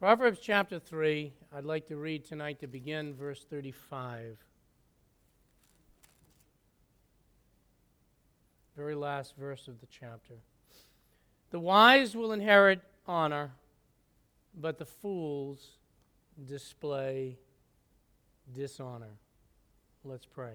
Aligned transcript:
Proverbs 0.00 0.40
chapter 0.42 0.80
3, 0.80 1.32
I'd 1.56 1.64
like 1.64 1.86
to 1.86 1.96
read 1.96 2.24
tonight 2.24 2.58
to 2.60 2.66
begin 2.66 3.14
verse 3.14 3.46
35. 3.48 4.36
Very 8.76 8.96
last 8.96 9.36
verse 9.38 9.68
of 9.68 9.80
the 9.80 9.86
chapter. 9.86 10.34
The 11.52 11.60
wise 11.60 12.16
will 12.16 12.32
inherit 12.32 12.80
honor, 13.06 13.52
but 14.60 14.78
the 14.78 14.84
fools 14.84 15.78
display 16.44 17.38
dishonor. 18.52 19.14
Let's 20.04 20.26
pray. 20.26 20.54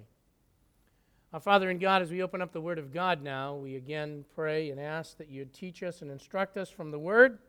Our 1.34 1.40
Father 1.40 1.70
in 1.70 1.80
God, 1.80 2.02
as 2.02 2.12
we 2.12 2.21
open 2.21 2.42
up 2.42 2.52
the 2.52 2.62
Word 2.62 2.78
of 2.78 2.94
God 2.94 3.24
now, 3.24 3.56
we 3.56 3.78
again 3.78 4.26
pray 4.36 4.70
and 4.70 4.82
ask 4.82 5.18
that 5.18 5.30
you'd 5.30 5.54
teach 5.54 5.82
us 5.82 6.02
and 6.02 6.12
instruct 6.12 6.58
us 6.58 6.70
from 6.70 6.92
the 6.92 7.00
Word 7.00 7.40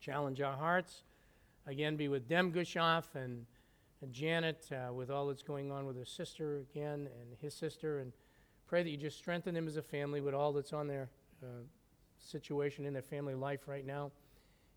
challenge 0.00 0.40
our 0.40 0.56
hearts. 0.56 1.02
Again, 1.66 1.96
be 1.96 2.08
with 2.08 2.28
Dem 2.28 2.52
Gushoff 2.52 3.14
and, 3.14 3.46
and 4.02 4.12
Janet 4.12 4.68
uh, 4.70 4.92
with 4.92 5.10
all 5.10 5.26
that's 5.26 5.42
going 5.42 5.72
on 5.72 5.86
with 5.86 5.96
her 5.96 6.04
sister 6.04 6.58
again 6.58 7.08
and 7.20 7.36
his 7.40 7.54
sister. 7.54 7.98
And 7.98 8.12
pray 8.66 8.82
that 8.82 8.90
you 8.90 8.96
just 8.96 9.18
strengthen 9.18 9.54
them 9.54 9.66
as 9.66 9.76
a 9.76 9.82
family 9.82 10.20
with 10.20 10.34
all 10.34 10.52
that's 10.52 10.72
on 10.72 10.86
their 10.86 11.08
uh, 11.42 11.64
situation 12.18 12.86
in 12.86 12.92
their 12.92 13.02
family 13.02 13.34
life 13.34 13.66
right 13.66 13.84
now. 13.84 14.12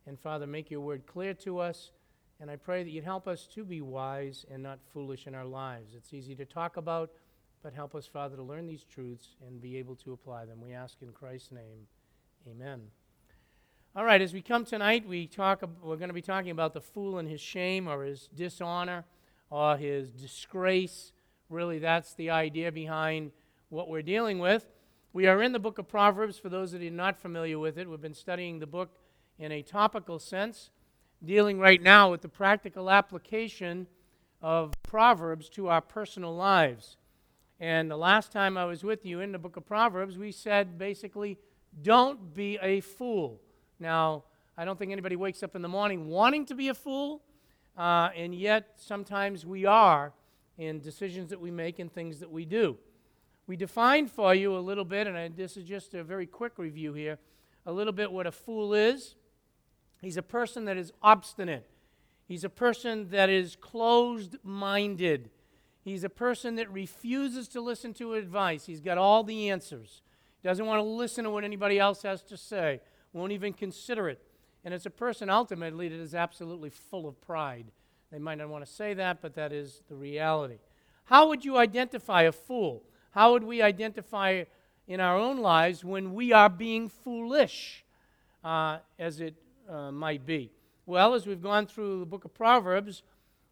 And 0.07 0.19
Father, 0.19 0.47
make 0.47 0.71
your 0.71 0.81
word 0.81 1.05
clear 1.05 1.33
to 1.35 1.59
us. 1.59 1.91
And 2.41 2.49
I 2.49 2.55
pray 2.55 2.83
that 2.83 2.89
you'd 2.89 3.03
help 3.03 3.27
us 3.27 3.47
to 3.53 3.65
be 3.65 3.81
wise 3.81 4.45
and 4.49 4.63
not 4.63 4.79
foolish 4.93 5.27
in 5.27 5.35
our 5.35 5.45
lives. 5.45 5.93
It's 5.93 6.13
easy 6.13 6.35
to 6.35 6.45
talk 6.45 6.77
about, 6.77 7.11
but 7.61 7.73
help 7.73 7.95
us, 7.95 8.07
Father, 8.07 8.37
to 8.37 8.43
learn 8.43 8.65
these 8.65 8.85
truths 8.85 9.35
and 9.45 9.61
be 9.61 9.77
able 9.77 9.95
to 9.97 10.13
apply 10.13 10.45
them. 10.45 10.61
We 10.61 10.73
ask 10.73 11.01
in 11.01 11.11
Christ's 11.11 11.51
name. 11.51 11.87
Amen. 12.49 12.83
All 13.95 14.05
right, 14.05 14.21
as 14.21 14.33
we 14.33 14.43
come 14.43 14.65
tonight, 14.65 15.07
we 15.07 15.25
talk, 15.25 15.63
we're 15.81 15.95
going 15.95 16.09
to 16.09 16.13
be 16.13 16.21
talking 16.21 16.51
about 16.51 16.75
the 16.75 16.79
fool 16.79 17.17
and 17.17 17.27
his 17.27 17.41
shame 17.41 17.87
or 17.87 18.03
his 18.03 18.29
dishonor 18.35 19.03
or 19.49 19.77
his 19.77 20.11
disgrace. 20.11 21.11
Really, 21.49 21.79
that's 21.79 22.13
the 22.13 22.29
idea 22.29 22.71
behind 22.71 23.31
what 23.69 23.89
we're 23.89 24.03
dealing 24.03 24.37
with. 24.37 24.67
We 25.11 25.25
are 25.25 25.41
in 25.41 25.53
the 25.53 25.59
book 25.59 25.79
of 25.79 25.87
Proverbs. 25.87 26.37
For 26.37 26.49
those 26.49 26.71
that 26.73 26.83
are 26.83 26.89
not 26.91 27.19
familiar 27.19 27.57
with 27.57 27.79
it, 27.79 27.89
we've 27.89 27.99
been 27.99 28.13
studying 28.13 28.59
the 28.59 28.67
book 28.67 28.91
in 29.39 29.51
a 29.51 29.63
topical 29.63 30.19
sense, 30.19 30.69
dealing 31.25 31.57
right 31.57 31.81
now 31.81 32.11
with 32.11 32.21
the 32.21 32.29
practical 32.29 32.91
application 32.91 33.87
of 34.39 34.71
Proverbs 34.83 35.49
to 35.49 35.67
our 35.67 35.81
personal 35.81 36.35
lives. 36.35 36.95
And 37.59 37.89
the 37.89 37.97
last 37.97 38.31
time 38.31 38.55
I 38.55 38.65
was 38.65 38.83
with 38.83 39.03
you 39.03 39.19
in 39.19 39.31
the 39.31 39.39
book 39.39 39.57
of 39.57 39.65
Proverbs, 39.65 40.15
we 40.15 40.31
said 40.31 40.77
basically, 40.77 41.39
don't 41.81 42.35
be 42.35 42.59
a 42.61 42.81
fool. 42.81 43.41
Now, 43.79 44.23
I 44.57 44.65
don't 44.65 44.77
think 44.77 44.91
anybody 44.91 45.15
wakes 45.15 45.41
up 45.41 45.55
in 45.55 45.61
the 45.61 45.69
morning 45.69 46.07
wanting 46.07 46.45
to 46.47 46.55
be 46.55 46.67
a 46.67 46.73
fool, 46.73 47.21
uh, 47.77 48.09
and 48.15 48.35
yet 48.35 48.73
sometimes 48.75 49.45
we 49.45 49.65
are 49.65 50.11
in 50.57 50.81
decisions 50.81 51.29
that 51.29 51.39
we 51.39 51.49
make 51.49 51.79
and 51.79 51.91
things 51.91 52.19
that 52.19 52.29
we 52.29 52.43
do. 52.43 52.77
We 53.47 53.55
defined 53.55 54.11
for 54.11 54.35
you 54.35 54.57
a 54.57 54.59
little 54.59 54.83
bit, 54.83 55.07
and 55.07 55.17
I, 55.17 55.29
this 55.29 55.55
is 55.55 55.63
just 55.63 55.93
a 55.93 56.03
very 56.03 56.25
quick 56.25 56.57
review 56.57 56.93
here, 56.93 57.17
a 57.65 57.71
little 57.71 57.93
bit 57.93 58.11
what 58.11 58.27
a 58.27 58.31
fool 58.33 58.73
is. 58.73 59.15
He's 60.01 60.17
a 60.17 60.21
person 60.21 60.65
that 60.65 60.75
is 60.75 60.91
obstinate. 61.01 61.69
He's 62.27 62.43
a 62.43 62.49
person 62.49 63.09
that 63.11 63.29
is 63.29 63.55
closed 63.55 64.35
minded. 64.43 65.29
He's 65.81 66.03
a 66.03 66.09
person 66.09 66.55
that 66.55 66.69
refuses 66.69 67.47
to 67.49 67.61
listen 67.61 67.93
to 67.95 68.15
advice. 68.15 68.65
He's 68.65 68.81
got 68.81 68.97
all 68.97 69.23
the 69.23 69.49
answers. 69.49 70.01
He 70.41 70.47
doesn't 70.47 70.65
want 70.65 70.79
to 70.79 70.83
listen 70.83 71.23
to 71.23 71.31
what 71.31 71.43
anybody 71.43 71.79
else 71.79 72.03
has 72.03 72.21
to 72.23 72.37
say 72.37 72.81
won't 73.13 73.31
even 73.31 73.53
consider 73.53 74.09
it. 74.09 74.21
And 74.63 74.73
it's 74.73 74.85
a 74.85 74.91
person 74.91 75.29
ultimately 75.29 75.87
that 75.87 75.99
is 75.99 76.13
absolutely 76.13 76.69
full 76.69 77.07
of 77.07 77.19
pride. 77.21 77.65
They 78.11 78.19
might 78.19 78.37
not 78.37 78.49
want 78.49 78.65
to 78.65 78.71
say 78.71 78.93
that, 78.95 79.21
but 79.21 79.35
that 79.35 79.53
is 79.53 79.81
the 79.87 79.95
reality. 79.95 80.57
How 81.05 81.27
would 81.27 81.45
you 81.45 81.57
identify 81.57 82.23
a 82.23 82.31
fool? 82.31 82.83
How 83.11 83.31
would 83.31 83.43
we 83.43 83.61
identify 83.61 84.43
in 84.87 84.99
our 84.99 85.17
own 85.17 85.39
lives 85.39 85.83
when 85.83 86.13
we 86.13 86.31
are 86.33 86.49
being 86.49 86.89
foolish, 86.89 87.83
uh, 88.43 88.79
as 88.97 89.19
it 89.19 89.35
uh, 89.69 89.91
might 89.91 90.25
be? 90.25 90.51
Well, 90.85 91.13
as 91.13 91.27
we've 91.27 91.41
gone 91.41 91.67
through 91.67 91.99
the 91.99 92.05
book 92.05 92.25
of 92.25 92.33
Proverbs, 92.33 93.03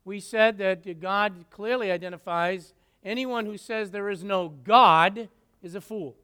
we 0.05 0.19
said 0.19 0.57
that 0.57 0.99
God 0.99 1.45
clearly 1.49 1.91
identifies 1.91 2.73
anyone 3.03 3.45
who 3.45 3.57
says 3.57 3.91
there 3.91 4.09
is 4.09 4.23
no 4.23 4.49
God 4.49 5.29
is 5.61 5.75
a 5.75 5.81
fool. 5.81 6.15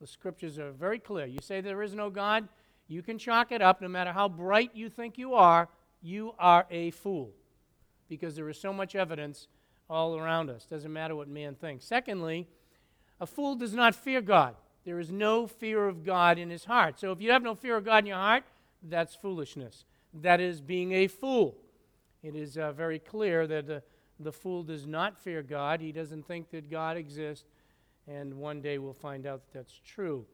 The 0.00 0.06
scriptures 0.06 0.58
are 0.58 0.70
very 0.70 0.98
clear. 0.98 1.26
You 1.26 1.40
say 1.42 1.60
there 1.60 1.82
is 1.82 1.94
no 1.94 2.10
God, 2.10 2.48
you 2.88 3.02
can 3.02 3.18
chalk 3.18 3.52
it 3.52 3.62
up, 3.62 3.80
no 3.80 3.88
matter 3.88 4.12
how 4.12 4.28
bright 4.28 4.70
you 4.74 4.88
think 4.88 5.16
you 5.18 5.34
are, 5.34 5.68
you 6.02 6.34
are 6.38 6.66
a 6.70 6.90
fool. 6.90 7.30
Because 8.08 8.36
there 8.36 8.48
is 8.48 8.60
so 8.60 8.72
much 8.72 8.94
evidence 8.94 9.48
all 9.88 10.18
around 10.18 10.50
us. 10.50 10.64
Doesn't 10.66 10.92
matter 10.92 11.16
what 11.16 11.28
man 11.28 11.54
thinks. 11.54 11.84
Secondly, 11.84 12.46
a 13.20 13.26
fool 13.26 13.54
does 13.54 13.74
not 13.74 13.94
fear 13.94 14.20
God. 14.20 14.54
There 14.84 15.00
is 15.00 15.10
no 15.10 15.46
fear 15.46 15.88
of 15.88 16.04
God 16.04 16.38
in 16.38 16.50
his 16.50 16.66
heart. 16.66 17.00
So 17.00 17.10
if 17.12 17.20
you 17.20 17.30
have 17.30 17.42
no 17.42 17.54
fear 17.54 17.76
of 17.76 17.84
God 17.84 17.98
in 18.04 18.06
your 18.06 18.16
heart, 18.16 18.44
that's 18.82 19.14
foolishness. 19.14 19.84
That 20.12 20.40
is 20.40 20.60
being 20.60 20.92
a 20.92 21.06
fool. 21.06 21.56
It 22.22 22.36
is 22.36 22.58
uh, 22.58 22.72
very 22.72 22.98
clear 22.98 23.46
that 23.46 23.70
uh, 23.70 23.80
the 24.20 24.32
fool 24.32 24.62
does 24.62 24.86
not 24.86 25.18
fear 25.18 25.42
God. 25.42 25.80
He 25.80 25.90
doesn't 25.90 26.26
think 26.26 26.50
that 26.50 26.70
God 26.70 26.96
exists. 26.96 27.46
And 28.06 28.34
one 28.34 28.60
day 28.60 28.78
we'll 28.78 28.92
find 28.92 29.26
out 29.26 29.40
that 29.46 29.58
that's 29.58 29.80
true. 29.84 30.26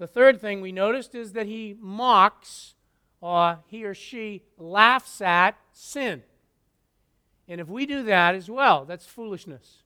The 0.00 0.06
third 0.06 0.40
thing 0.40 0.62
we 0.62 0.72
noticed 0.72 1.14
is 1.14 1.34
that 1.34 1.44
he 1.44 1.76
mocks 1.78 2.72
or 3.20 3.58
he 3.66 3.84
or 3.84 3.92
she 3.92 4.44
laughs 4.56 5.20
at 5.20 5.58
sin. 5.72 6.22
And 7.46 7.60
if 7.60 7.68
we 7.68 7.84
do 7.84 8.02
that 8.04 8.34
as 8.34 8.48
well, 8.48 8.86
that's 8.86 9.04
foolishness. 9.04 9.82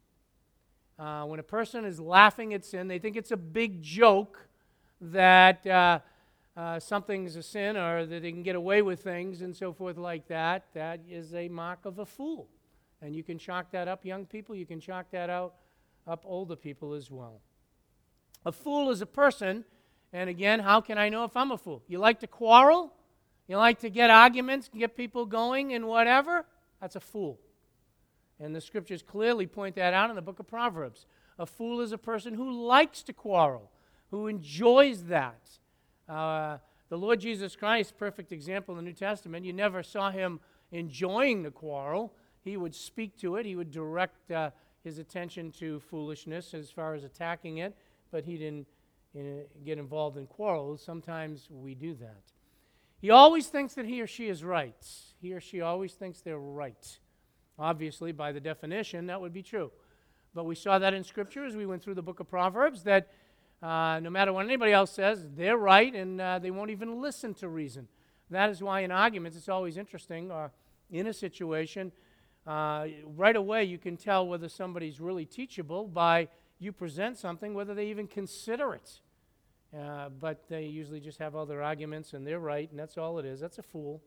Uh, 1.01 1.25
when 1.25 1.41
a 1.41 1.43
person 1.43 1.85
is 1.85 1.99
laughing 1.99 2.55
at 2.55 2.65
sin, 2.65 2.87
they 2.87 3.01
think 3.01 3.17
it's 3.17 3.33
a 3.33 3.37
big 3.37 3.83
joke 3.83 4.47
that 5.01 5.67
uh, 5.67 5.99
uh, 6.57 6.79
something's 6.79 7.35
a 7.35 7.43
sin 7.43 7.77
or 7.77 8.07
that 8.07 8.23
they 8.23 8.31
can 8.31 8.45
get 8.45 8.55
away 8.55 8.83
with 8.83 9.03
things 9.03 9.43
and 9.43 9.57
so 9.57 9.73
forth 9.73 9.97
like 9.97 10.29
that. 10.29 10.67
That 10.75 11.01
is 11.11 11.35
a 11.35 11.49
mock 11.49 11.87
of 11.87 11.99
a 11.99 12.07
fool. 12.07 12.47
And 13.03 13.17
you 13.17 13.25
can 13.25 13.37
chalk 13.37 13.73
that 13.73 13.89
up, 13.89 14.05
young 14.05 14.27
people. 14.27 14.55
You 14.55 14.65
can 14.65 14.79
chalk 14.79 15.11
that 15.11 15.29
out 15.29 15.55
up, 16.07 16.23
older 16.25 16.55
people 16.55 16.93
as 16.93 17.11
well. 17.11 17.41
A 18.47 18.53
fool 18.53 18.93
is 18.93 19.01
a 19.01 19.07
person 19.07 19.65
and 20.15 20.31
again, 20.31 20.61
how 20.61 20.81
can 20.81 20.97
I 20.97 21.09
know 21.09 21.25
if 21.25 21.37
I'm 21.37 21.51
a 21.51 21.59
fool? 21.59 21.83
You 21.89 21.99
like 21.99 22.21
to 22.21 22.29
quarrel? 22.29 22.93
You 23.49 23.57
like 23.57 23.81
to 23.81 23.91
get 23.91 24.11
arguments, 24.11 24.71
get 24.73 24.97
people 24.97 25.27
going 25.27 25.75
and 25.75 25.89
whatever? 25.89 26.47
That's 26.81 26.95
a 26.95 27.01
fool. 27.01 27.41
And 28.39 28.55
the 28.55 28.61
scriptures 28.61 29.03
clearly 29.03 29.49
point 29.49 29.75
that 29.75 29.93
out 29.93 30.11
in 30.11 30.17
the 30.17 30.23
book 30.23 30.39
of 30.39 30.47
Proverbs. 30.47 31.07
A 31.37 31.45
fool 31.45 31.81
is 31.81 31.91
a 31.91 31.99
person 31.99 32.35
who 32.35 32.65
likes 32.65 33.03
to 33.03 33.13
quarrel, 33.13 33.73
who 34.13 34.29
enjoys 34.29 35.03
that. 35.05 35.59
Uh, 36.09 36.59
the 36.91 36.97
Lord 36.97 37.19
Jesus 37.19 37.57
Christ, 37.57 37.99
perfect 37.99 38.31
example 38.31 38.79
in 38.79 38.85
the 38.85 38.89
New 38.89 38.95
Testament, 38.95 39.45
you 39.45 39.53
never 39.53 39.83
saw 39.83 40.13
him 40.13 40.39
enjoying 40.71 41.43
the 41.43 41.51
quarrel. 41.51 42.15
He 42.41 42.57
would 42.57 42.77
speak 42.77 43.19
to 43.19 43.35
it, 43.35 43.47
he 43.47 43.57
would 43.57 43.73
direct 43.73 44.31
uh, 44.31 44.51
his 44.85 44.99
attention 44.99 45.51
to 45.53 45.81
foolishness 45.81 46.55
as 46.55 46.71
far 46.71 46.95
as 46.95 47.03
attacking 47.03 47.59
it, 47.59 47.77
but 48.13 48.25
he 48.25 48.37
didn't 48.37 48.69
in, 49.15 49.45
get 49.65 49.79
involved 49.79 50.17
in 50.17 50.27
quarrels, 50.27 50.83
sometimes 50.83 51.49
we 51.51 51.75
do 51.75 51.95
that. 51.95 52.23
He 53.01 53.11
always 53.11 53.49
thinks 53.49 53.75
that 53.75 53.85
he 53.85 54.01
or 54.01 54.07
she 54.07 54.29
is 54.29 54.43
right. 54.43 54.75
He 55.21 55.33
or 55.33 55.41
she 55.41 55.61
always 55.61 55.93
thinks 55.93 56.21
they're 56.21 56.39
right. 56.39 56.99
Obviously, 57.59 58.13
by 58.13 58.33
the 58.33 58.41
definition, 58.41 59.07
that 59.07 59.21
would 59.21 59.33
be 59.33 59.43
true. 59.43 59.71
But 60.35 60.45
we 60.45 60.55
saw 60.55 60.79
that 60.79 60.95
in 60.95 61.05
Scripture 61.05 61.45
as 61.45 61.55
we 61.55 61.67
went 61.67 61.83
through 61.83 61.95
the 61.95 62.03
book 62.03 62.19
of 62.19 62.29
Proverbs 62.29 62.83
that 62.85 63.09
uh, 63.63 64.01
no 64.01 64.11
matter 64.11 64.33
what 64.33 64.45
anybody 64.45 64.73
else 64.73 64.91
says, 64.91 65.27
they're 65.37 65.57
right 65.57 65.95
and 65.95 66.21
uh, 66.21 66.39
they 66.39 66.51
won't 66.51 66.71
even 66.71 67.01
listen 67.01 67.35
to 67.35 67.49
reason. 67.49 67.89
That 68.31 68.51
is 68.51 68.63
why 68.63 68.81
in 68.81 68.91
arguments 68.91 69.37
it's 69.39 69.49
always 69.49 69.77
interesting, 69.77 70.31
or 70.31 70.51
in 70.91 71.07
a 71.07 71.13
situation, 71.13 71.93
uh, 72.47 72.87
right 73.17 73.37
away 73.37 73.65
you 73.65 73.79
can 73.79 73.97
tell 73.97 74.27
whether 74.27 74.49
somebody's 74.49 75.01
really 75.01 75.25
teachable 75.25 75.87
by 75.87 76.29
you 76.59 76.73
present 76.73 77.17
something, 77.17 77.55
whether 77.55 77.75
they 77.75 77.87
even 77.87 78.07
consider 78.07 78.75
it. 78.75 79.01
Uh, 79.77 80.09
but 80.21 80.45
they 80.49 80.65
usually 80.65 81.01
just 81.01 81.19
have 81.19 81.35
other 81.35 81.63
arguments 81.63 82.13
and 82.13 82.27
they're 82.27 82.39
right, 82.39 82.71
and 82.71 82.79
that's 82.79 82.97
all 82.97 83.19
it 83.19 83.25
is. 83.25 83.41
That's 83.41 83.59
a 83.59 83.63
fool, 83.63 84.03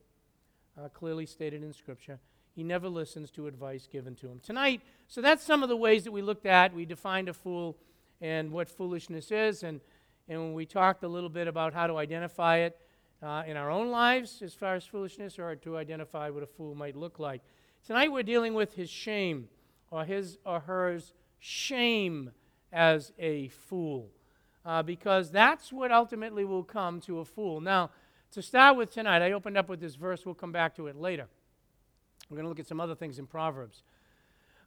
uh, 0.79 0.87
clearly 0.89 1.25
stated 1.25 1.61
in 1.61 1.73
Scripture. 1.73 2.19
He 2.55 2.63
never 2.63 2.87
listens 2.87 3.31
to 3.31 3.47
advice 3.47 3.87
given 3.91 4.15
to 4.15 4.27
him. 4.27 4.39
Tonight, 4.39 4.81
so 5.07 5.21
that's 5.21 5.43
some 5.43 5.63
of 5.63 5.69
the 5.69 5.75
ways 5.75 6.05
that 6.05 6.11
we 6.11 6.21
looked 6.21 6.45
at. 6.45 6.73
We 6.73 6.85
defined 6.85 7.27
a 7.27 7.33
fool 7.33 7.77
and 8.21 8.51
what 8.51 8.69
foolishness 8.69 9.29
is, 9.29 9.63
and, 9.63 9.81
and 10.29 10.55
we 10.55 10.65
talked 10.65 11.03
a 11.03 11.07
little 11.07 11.29
bit 11.29 11.47
about 11.47 11.73
how 11.73 11.85
to 11.85 11.97
identify 11.97 12.59
it 12.59 12.79
uh, 13.21 13.43
in 13.45 13.57
our 13.57 13.69
own 13.69 13.89
lives 13.91 14.41
as 14.41 14.53
far 14.53 14.75
as 14.75 14.85
foolishness 14.85 15.37
or 15.37 15.55
to 15.57 15.77
identify 15.77 16.29
what 16.29 16.43
a 16.43 16.47
fool 16.47 16.75
might 16.75 16.95
look 16.95 17.19
like. 17.19 17.41
Tonight, 17.85 18.11
we're 18.11 18.23
dealing 18.23 18.53
with 18.53 18.75
his 18.75 18.89
shame 18.89 19.49
or 19.91 20.05
his 20.05 20.37
or 20.45 20.61
hers 20.61 21.13
shame 21.39 22.31
as 22.71 23.11
a 23.19 23.49
fool 23.49 24.09
uh, 24.67 24.83
because 24.83 25.31
that's 25.31 25.71
what 25.71 25.91
ultimately 25.93 26.43
will 26.43 26.63
come 26.63 26.99
to 26.99 27.19
a 27.19 27.25
fool. 27.25 27.61
Now, 27.61 27.89
To 28.33 28.41
start 28.41 28.75
with 28.75 28.91
tonight, 28.91 29.21
I 29.21 29.31
opened 29.31 29.57
up 29.57 29.69
with 29.69 29.79
this 29.79 29.95
verse. 29.95 30.25
We'll 30.25 30.35
come 30.35 30.51
back 30.51 30.75
to 30.75 30.87
it 30.87 30.97
later. 30.97 31.27
We're 32.29 32.35
going 32.35 32.43
to 32.43 32.49
look 32.49 32.59
at 32.59 32.67
some 32.67 32.81
other 32.81 32.93
things 32.93 33.17
in 33.17 33.25
Proverbs. 33.25 33.83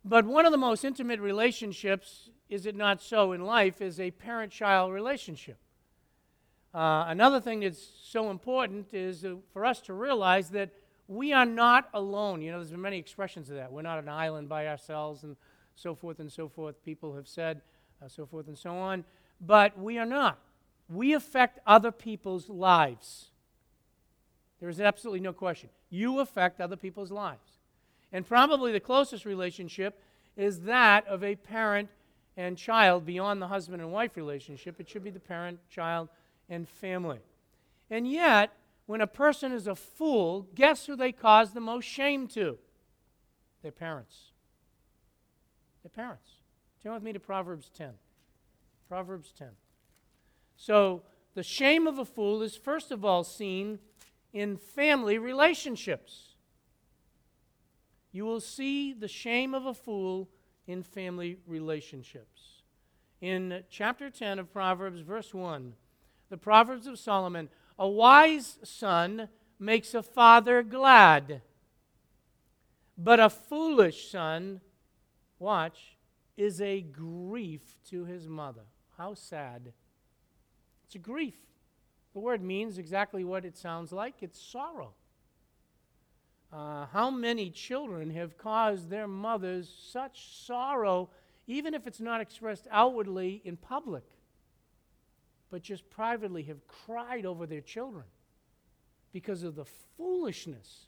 But 0.02 0.24
one 0.24 0.46
of 0.46 0.52
the 0.52 0.58
most 0.58 0.82
intimate 0.82 1.20
relationships, 1.20 2.30
is 2.48 2.64
it 2.64 2.74
not 2.74 3.02
so, 3.02 3.32
in 3.32 3.42
life, 3.42 3.82
is 3.82 4.00
a 4.00 4.10
parent 4.12 4.50
child 4.50 4.94
relationship. 4.94 5.58
Uh, 6.74 7.04
another 7.08 7.38
thing 7.38 7.60
that's 7.60 7.86
so 8.02 8.30
important 8.30 8.94
is 8.94 9.26
for 9.52 9.66
us 9.66 9.80
to 9.82 9.92
realize 9.92 10.48
that 10.50 10.70
we 11.06 11.34
are 11.34 11.44
not 11.44 11.90
alone. 11.92 12.40
You 12.40 12.52
know, 12.52 12.58
there's 12.58 12.70
been 12.70 12.80
many 12.80 12.98
expressions 12.98 13.50
of 13.50 13.56
that. 13.56 13.70
We're 13.70 13.82
not 13.82 13.98
an 13.98 14.08
island 14.08 14.48
by 14.48 14.68
ourselves, 14.68 15.22
and 15.22 15.36
so 15.74 15.94
forth 15.94 16.18
and 16.18 16.32
so 16.32 16.48
forth. 16.48 16.82
People 16.82 17.14
have 17.14 17.28
said, 17.28 17.60
uh, 18.02 18.08
so 18.08 18.24
forth 18.24 18.48
and 18.48 18.56
so 18.56 18.70
on. 18.70 19.04
But 19.40 19.78
we 19.78 19.98
are 19.98 20.06
not. 20.06 20.38
We 20.88 21.12
affect 21.12 21.60
other 21.66 21.92
people's 21.92 22.48
lives. 22.48 23.26
There 24.60 24.68
is 24.68 24.80
absolutely 24.80 25.20
no 25.20 25.32
question. 25.32 25.70
You 25.88 26.20
affect 26.20 26.60
other 26.60 26.76
people's 26.76 27.10
lives. 27.10 27.58
And 28.12 28.26
probably 28.26 28.72
the 28.72 28.80
closest 28.80 29.24
relationship 29.24 30.02
is 30.36 30.60
that 30.60 31.06
of 31.06 31.24
a 31.24 31.36
parent 31.36 31.88
and 32.36 32.56
child 32.56 33.06
beyond 33.06 33.40
the 33.40 33.48
husband 33.48 33.80
and 33.80 33.92
wife 33.92 34.16
relationship. 34.16 34.80
It 34.80 34.88
should 34.88 35.04
be 35.04 35.10
the 35.10 35.20
parent, 35.20 35.58
child, 35.68 36.08
and 36.48 36.68
family. 36.68 37.20
And 37.90 38.10
yet, 38.10 38.52
when 38.86 39.00
a 39.00 39.06
person 39.06 39.52
is 39.52 39.66
a 39.66 39.74
fool, 39.74 40.48
guess 40.54 40.86
who 40.86 40.96
they 40.96 41.12
cause 41.12 41.52
the 41.52 41.60
most 41.60 41.84
shame 41.84 42.26
to? 42.28 42.58
Their 43.62 43.72
parents. 43.72 44.32
Their 45.82 45.90
parents. 45.90 46.30
Turn 46.82 46.94
with 46.94 47.02
me 47.02 47.12
to 47.12 47.20
Proverbs 47.20 47.70
10. 47.76 47.90
Proverbs 48.90 49.32
10. 49.38 49.50
So, 50.56 51.02
the 51.36 51.44
shame 51.44 51.86
of 51.86 52.00
a 52.00 52.04
fool 52.04 52.42
is 52.42 52.56
first 52.56 52.90
of 52.90 53.04
all 53.04 53.22
seen 53.22 53.78
in 54.32 54.56
family 54.56 55.16
relationships. 55.16 56.34
You 58.10 58.24
will 58.24 58.40
see 58.40 58.92
the 58.92 59.06
shame 59.06 59.54
of 59.54 59.64
a 59.64 59.74
fool 59.74 60.28
in 60.66 60.82
family 60.82 61.36
relationships. 61.46 62.62
In 63.20 63.62
chapter 63.70 64.10
10 64.10 64.40
of 64.40 64.52
Proverbs, 64.52 65.02
verse 65.02 65.32
1, 65.32 65.72
the 66.28 66.36
Proverbs 66.36 66.88
of 66.88 66.98
Solomon 66.98 67.48
a 67.78 67.86
wise 67.86 68.58
son 68.64 69.28
makes 69.60 69.94
a 69.94 70.02
father 70.02 70.64
glad, 70.64 71.42
but 72.98 73.20
a 73.20 73.30
foolish 73.30 74.10
son, 74.10 74.60
watch, 75.38 75.96
is 76.36 76.60
a 76.60 76.80
grief 76.80 77.76
to 77.90 78.04
his 78.04 78.26
mother. 78.26 78.64
How 79.00 79.14
sad. 79.14 79.72
It's 80.84 80.94
a 80.94 80.98
grief. 80.98 81.38
The 82.12 82.20
word 82.20 82.42
means 82.42 82.76
exactly 82.76 83.24
what 83.24 83.46
it 83.46 83.56
sounds 83.56 83.92
like 83.92 84.16
it's 84.20 84.38
sorrow. 84.38 84.92
Uh, 86.52 86.84
how 86.92 87.10
many 87.10 87.48
children 87.48 88.10
have 88.10 88.36
caused 88.36 88.90
their 88.90 89.08
mothers 89.08 89.72
such 89.90 90.44
sorrow, 90.44 91.08
even 91.46 91.72
if 91.72 91.86
it's 91.86 92.00
not 92.00 92.20
expressed 92.20 92.68
outwardly 92.70 93.40
in 93.42 93.56
public? 93.56 94.04
but 95.50 95.62
just 95.62 95.90
privately 95.90 96.44
have 96.44 96.66
cried 96.68 97.26
over 97.26 97.44
their 97.44 97.60
children 97.60 98.04
because 99.12 99.42
of 99.42 99.56
the 99.56 99.64
foolishness 99.96 100.86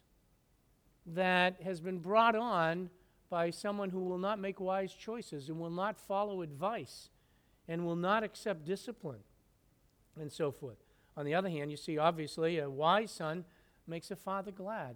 that 1.05 1.61
has 1.61 1.81
been 1.81 1.99
brought 1.99 2.35
on 2.35 2.89
by 3.29 3.49
someone 3.49 3.89
who 3.89 3.99
will 3.99 4.17
not 4.17 4.39
make 4.39 4.61
wise 4.61 4.93
choices 4.93 5.49
and 5.49 5.59
will 5.59 5.69
not 5.69 5.97
follow 5.97 6.41
advice 6.41 7.09
and 7.67 7.85
will 7.85 7.95
not 7.95 8.23
accept 8.23 8.65
discipline 8.65 9.23
and 10.19 10.31
so 10.31 10.51
forth. 10.51 10.77
On 11.15 11.25
the 11.25 11.35
other 11.35 11.49
hand, 11.49 11.71
you 11.71 11.77
see, 11.77 11.97
obviously, 11.97 12.59
a 12.59 12.69
wise 12.69 13.11
son 13.11 13.45
makes 13.87 14.11
a 14.11 14.15
father 14.15 14.51
glad, 14.51 14.95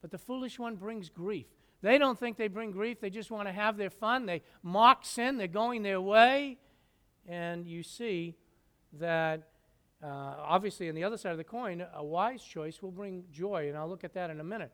but 0.00 0.10
the 0.10 0.18
foolish 0.18 0.58
one 0.58 0.76
brings 0.76 1.08
grief. 1.08 1.46
They 1.80 1.98
don't 1.98 2.18
think 2.18 2.36
they 2.36 2.48
bring 2.48 2.72
grief, 2.72 3.00
they 3.00 3.10
just 3.10 3.30
want 3.30 3.48
to 3.48 3.52
have 3.52 3.76
their 3.76 3.90
fun. 3.90 4.26
They 4.26 4.42
mock 4.62 5.04
sin, 5.04 5.36
they're 5.36 5.46
going 5.46 5.82
their 5.82 6.00
way. 6.00 6.58
And 7.26 7.66
you 7.66 7.82
see 7.82 8.34
that 8.94 9.48
uh, 10.02 10.06
obviously, 10.06 10.88
on 10.88 10.94
the 10.94 11.02
other 11.02 11.16
side 11.16 11.32
of 11.32 11.38
the 11.38 11.44
coin, 11.44 11.84
a 11.94 12.04
wise 12.04 12.42
choice 12.42 12.82
will 12.82 12.92
bring 12.92 13.24
joy, 13.32 13.68
and 13.68 13.76
I'll 13.76 13.88
look 13.88 14.04
at 14.04 14.14
that 14.14 14.30
in 14.30 14.38
a 14.38 14.44
minute. 14.44 14.70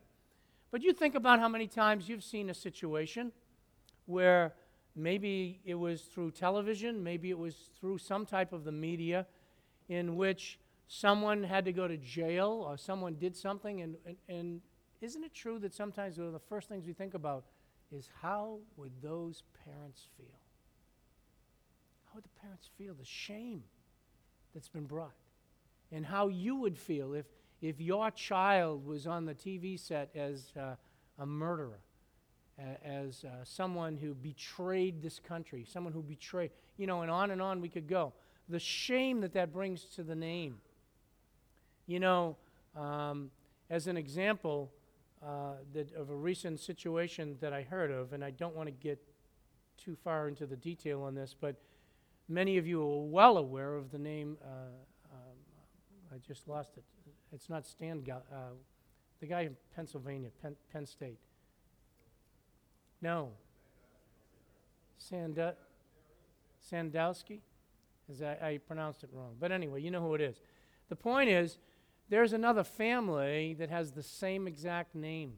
But 0.71 0.83
you 0.83 0.93
think 0.93 1.15
about 1.15 1.39
how 1.39 1.49
many 1.49 1.67
times 1.67 2.07
you've 2.07 2.23
seen 2.23 2.49
a 2.49 2.53
situation 2.53 3.31
where 4.05 4.53
maybe 4.95 5.59
it 5.65 5.75
was 5.75 6.01
through 6.03 6.31
television, 6.31 7.03
maybe 7.03 7.29
it 7.29 7.37
was 7.37 7.55
through 7.79 7.97
some 7.97 8.25
type 8.25 8.53
of 8.53 8.63
the 8.63 8.71
media 8.71 9.25
in 9.89 10.15
which 10.15 10.59
someone 10.87 11.43
had 11.43 11.65
to 11.65 11.73
go 11.73 11.87
to 11.87 11.97
jail 11.97 12.63
or 12.67 12.77
someone 12.77 13.15
did 13.15 13.35
something. 13.35 13.81
And, 13.81 13.95
and, 14.05 14.15
and 14.29 14.61
isn't 15.01 15.23
it 15.23 15.33
true 15.33 15.59
that 15.59 15.73
sometimes 15.73 16.17
one 16.17 16.27
of 16.27 16.33
the 16.33 16.39
first 16.39 16.69
things 16.69 16.85
we 16.85 16.93
think 16.93 17.13
about 17.13 17.45
is 17.91 18.09
how 18.21 18.59
would 18.77 18.91
those 19.01 19.43
parents 19.65 20.07
feel? 20.17 20.39
How 22.05 22.15
would 22.15 22.23
the 22.23 22.39
parents 22.41 22.69
feel? 22.77 22.93
The 22.93 23.05
shame 23.05 23.63
that's 24.53 24.69
been 24.69 24.85
brought. 24.85 25.15
And 25.91 26.05
how 26.05 26.29
you 26.29 26.55
would 26.55 26.77
feel 26.77 27.13
if, 27.13 27.25
if 27.61 27.79
your 27.79 28.09
child 28.11 28.85
was 28.85 29.05
on 29.05 29.25
the 29.25 29.35
TV 29.35 29.79
set 29.79 30.09
as 30.15 30.51
uh, 30.57 30.75
a 31.19 31.25
murderer, 31.25 31.79
as 32.83 33.23
uh, 33.23 33.43
someone 33.43 33.97
who 33.97 34.13
betrayed 34.13 35.01
this 35.01 35.19
country, 35.19 35.65
someone 35.67 35.93
who 35.93 36.01
betrayed, 36.01 36.51
you 36.77 36.87
know, 36.87 37.01
and 37.01 37.11
on 37.11 37.31
and 37.31 37.41
on 37.41 37.61
we 37.61 37.69
could 37.69 37.87
go. 37.87 38.13
The 38.47 38.59
shame 38.59 39.21
that 39.21 39.33
that 39.33 39.51
brings 39.51 39.83
to 39.95 40.03
the 40.03 40.15
name. 40.15 40.59
You 41.87 41.99
know, 41.99 42.37
um, 42.75 43.31
as 43.69 43.87
an 43.87 43.97
example 43.97 44.71
uh, 45.23 45.53
that 45.73 45.93
of 45.95 46.09
a 46.09 46.15
recent 46.15 46.59
situation 46.59 47.37
that 47.41 47.53
I 47.53 47.63
heard 47.63 47.91
of, 47.91 48.13
and 48.13 48.23
I 48.23 48.31
don't 48.31 48.55
want 48.55 48.67
to 48.67 48.73
get 48.73 48.99
too 49.77 49.95
far 50.03 50.27
into 50.27 50.45
the 50.45 50.55
detail 50.55 51.01
on 51.01 51.15
this, 51.15 51.35
but 51.39 51.57
Many 52.27 52.57
of 52.57 52.65
you 52.65 52.81
are 52.81 53.03
well 53.03 53.37
aware 53.37 53.75
of 53.75 53.91
the 53.91 53.99
name, 53.99 54.37
uh, 54.43 54.47
um, 55.13 55.37
I 56.11 56.17
just 56.17 56.47
lost 56.47 56.71
it. 56.75 56.83
It's 57.31 57.49
not 57.49 57.67
Stan, 57.67 58.03
uh, 58.09 58.35
the 59.19 59.27
guy 59.27 59.41
in 59.41 59.55
Pennsylvania, 59.75 60.29
Penn, 60.41 60.55
Penn 60.73 60.87
State. 60.87 61.19
No. 63.01 63.31
Sand- 64.97 65.55
Sandowski? 66.71 67.39
Is 68.09 68.19
that, 68.19 68.41
I 68.43 68.59
pronounced 68.59 69.03
it 69.03 69.09
wrong. 69.13 69.35
But 69.39 69.51
anyway, 69.51 69.81
you 69.81 69.91
know 69.91 70.01
who 70.01 70.13
it 70.13 70.21
is. 70.21 70.39
The 70.89 70.95
point 70.95 71.29
is, 71.29 71.57
there's 72.09 72.33
another 72.33 72.63
family 72.63 73.55
that 73.55 73.69
has 73.69 73.91
the 73.91 74.03
same 74.03 74.47
exact 74.47 74.93
name. 74.93 75.33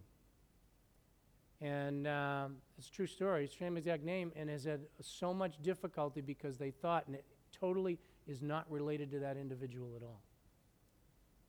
And 1.61 2.07
um, 2.07 2.57
it's 2.77 2.87
a 2.87 2.91
true 2.91 3.07
story. 3.07 3.45
It's 3.45 3.53
the 3.53 3.59
same 3.59 3.77
exact 3.77 4.03
name, 4.03 4.31
and 4.35 4.49
has 4.49 4.65
had 4.65 4.81
so 5.01 5.33
much 5.33 5.61
difficulty 5.63 6.21
because 6.21 6.57
they 6.57 6.71
thought, 6.71 7.07
and 7.07 7.15
it 7.15 7.25
totally 7.57 7.97
is 8.27 8.41
not 8.41 8.69
related 8.69 9.09
to 9.11 9.19
that 9.19 9.37
individual 9.37 9.93
at 9.95 10.03
all. 10.03 10.21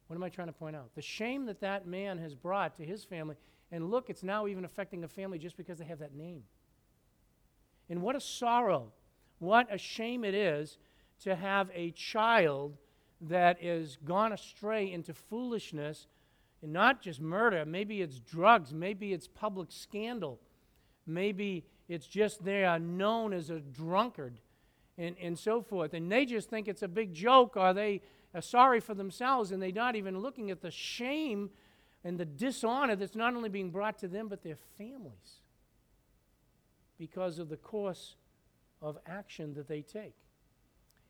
What 0.07 0.17
am 0.17 0.23
I 0.23 0.31
trying 0.31 0.47
to 0.47 0.53
point 0.55 0.77
out? 0.77 0.95
The 0.95 1.03
shame 1.03 1.45
that 1.47 1.61
that 1.61 1.87
man 1.87 2.17
has 2.19 2.35
brought 2.35 2.77
to 2.79 2.85
his 2.85 3.05
family, 3.05 3.37
and 3.71 3.91
look, 3.91 4.09
it's 4.09 4.23
now 4.23 4.47
even 4.47 4.65
affecting 4.65 5.05
a 5.05 5.09
family 5.09 5.39
just 5.39 5.57
because 5.57 5.79
they 5.79 5.85
have 5.85 5.99
that 5.99 6.15
name. 6.15 6.45
And 7.91 8.03
what 8.03 8.17
a 8.17 8.21
sorrow, 8.21 8.93
what 9.39 9.73
a 9.73 9.79
shame 9.79 10.25
it 10.25 10.35
is 10.35 10.79
to 11.23 11.35
have 11.35 11.71
a 11.75 11.91
child 11.93 12.77
that 13.21 13.63
is 13.63 13.99
gone 14.05 14.33
astray 14.33 14.91
into 14.91 15.13
foolishness 15.13 16.07
and 16.63 16.73
not 16.73 17.01
just 17.01 17.21
murder, 17.21 17.65
maybe 17.65 18.03
it's 18.03 18.19
drugs, 18.19 18.73
maybe 18.73 19.13
it's 19.13 19.29
public 19.29 19.69
scandal, 19.71 20.41
maybe 21.07 21.65
it's 21.89 22.07
just 22.07 22.45
they 22.45 22.65
are 22.65 22.79
known 22.79 23.33
as 23.33 23.51
a 23.51 23.61
drunkard 23.61 24.41
and, 24.97 25.17
and 25.21 25.39
so 25.39 25.63
forth. 25.63 25.95
And 25.95 26.11
they 26.11 26.25
just 26.25 26.51
think 26.51 26.69
it's 26.69 26.83
a 26.83 26.89
big 26.89 27.15
joke 27.15 27.57
or 27.57 27.73
they 27.73 28.03
are 28.35 28.43
sorry 28.43 28.81
for 28.81 28.95
themselves 28.95 29.53
and 29.53 29.63
they're 29.63 29.73
not 29.73 29.97
even 29.97 30.19
looking 30.19 30.51
at 30.51 30.61
the 30.61 30.71
shame 30.71 31.51
and 32.05 32.19
the 32.19 32.25
dishonor 32.25 32.97
that's 32.97 33.17
not 33.17 33.35
only 33.35 33.49
being 33.49 33.71
brought 33.71 33.99
to 33.99 34.09
them 34.09 34.29
but 34.29 34.43
their 34.43 34.59
families 34.77 35.41
because 36.99 37.39
of 37.39 37.49
the 37.49 37.57
course 37.57 38.17
of 38.83 38.99
action 39.07 39.55
that 39.55 39.69
they 39.69 39.83
take. 39.83 40.15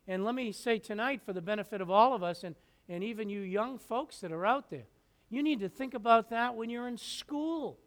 And 0.07 0.25
let 0.25 0.35
me 0.35 0.53
say 0.53 0.79
tonight, 0.79 1.21
for 1.25 1.33
the 1.33 1.43
benefit 1.43 1.81
of 1.81 1.91
all 1.91 2.15
of 2.15 2.23
us 2.23 2.45
and, 2.45 2.55
and 2.89 3.05
even 3.05 3.29
you 3.29 3.41
young 3.41 3.79
folks 3.79 4.21
that 4.21 4.33
are 4.33 4.47
out 4.47 4.71
there, 4.71 4.87
you 5.31 5.43
need 5.43 5.61
to 5.61 5.69
think 5.69 5.95
about 5.95 6.31
that 6.31 6.55
when 6.55 6.71
you're 6.71 6.89
in 6.89 6.97
school. 6.97 7.79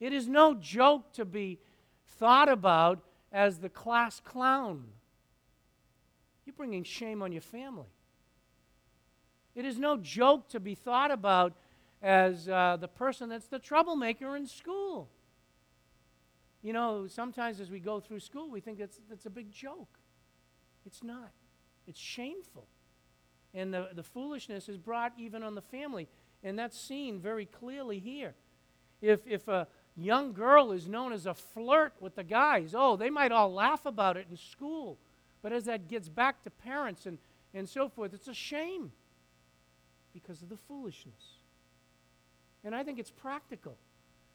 It 0.00 0.12
is 0.12 0.26
no 0.26 0.54
joke 0.54 1.12
to 1.14 1.24
be 1.24 1.60
thought 2.18 2.48
about 2.48 3.00
as 3.32 3.58
the 3.58 3.68
class 3.68 4.20
clown. 4.20 4.84
You're 6.46 6.54
bringing 6.54 6.84
shame 6.84 7.22
on 7.22 7.32
your 7.32 7.42
family. 7.42 7.88
It 9.54 9.64
is 9.64 9.78
no 9.78 9.96
joke 9.96 10.48
to 10.50 10.60
be 10.60 10.74
thought 10.74 11.10
about 11.10 11.52
as 12.02 12.48
uh, 12.48 12.76
the 12.80 12.88
person 12.88 13.28
that's 13.28 13.46
the 13.46 13.58
troublemaker 13.58 14.36
in 14.36 14.46
school. 14.46 15.08
You 16.62 16.72
know, 16.72 17.06
sometimes 17.06 17.60
as 17.60 17.70
we 17.70 17.78
go 17.78 18.00
through 18.00 18.20
school, 18.20 18.50
we 18.50 18.60
think 18.60 18.78
that's, 18.78 18.98
that's 19.08 19.26
a 19.26 19.30
big 19.30 19.52
joke. 19.52 19.98
It's 20.86 21.02
not, 21.02 21.30
it's 21.86 22.00
shameful. 22.00 22.66
And 23.54 23.72
the, 23.72 23.88
the 23.94 24.02
foolishness 24.02 24.68
is 24.68 24.76
brought 24.76 25.12
even 25.16 25.42
on 25.42 25.54
the 25.54 25.62
family. 25.62 26.08
And 26.42 26.58
that's 26.58 26.78
seen 26.78 27.20
very 27.20 27.46
clearly 27.46 27.98
here. 27.98 28.34
If, 29.00 29.20
if 29.26 29.46
a 29.48 29.66
young 29.96 30.32
girl 30.32 30.72
is 30.72 30.88
known 30.88 31.12
as 31.12 31.26
a 31.26 31.34
flirt 31.34 31.94
with 32.00 32.16
the 32.16 32.24
guys, 32.24 32.74
oh, 32.76 32.96
they 32.96 33.10
might 33.10 33.32
all 33.32 33.52
laugh 33.52 33.86
about 33.86 34.16
it 34.16 34.26
in 34.30 34.36
school. 34.36 34.98
But 35.42 35.52
as 35.52 35.64
that 35.64 35.88
gets 35.88 36.08
back 36.08 36.42
to 36.42 36.50
parents 36.50 37.06
and, 37.06 37.18
and 37.54 37.68
so 37.68 37.88
forth, 37.88 38.12
it's 38.12 38.28
a 38.28 38.34
shame 38.34 38.92
because 40.14 40.40
of 40.40 40.48
the 40.48 40.56
foolishness. 40.56 41.40
And 42.64 42.74
I 42.74 42.82
think 42.82 42.98
it's 42.98 43.10
practical. 43.10 43.76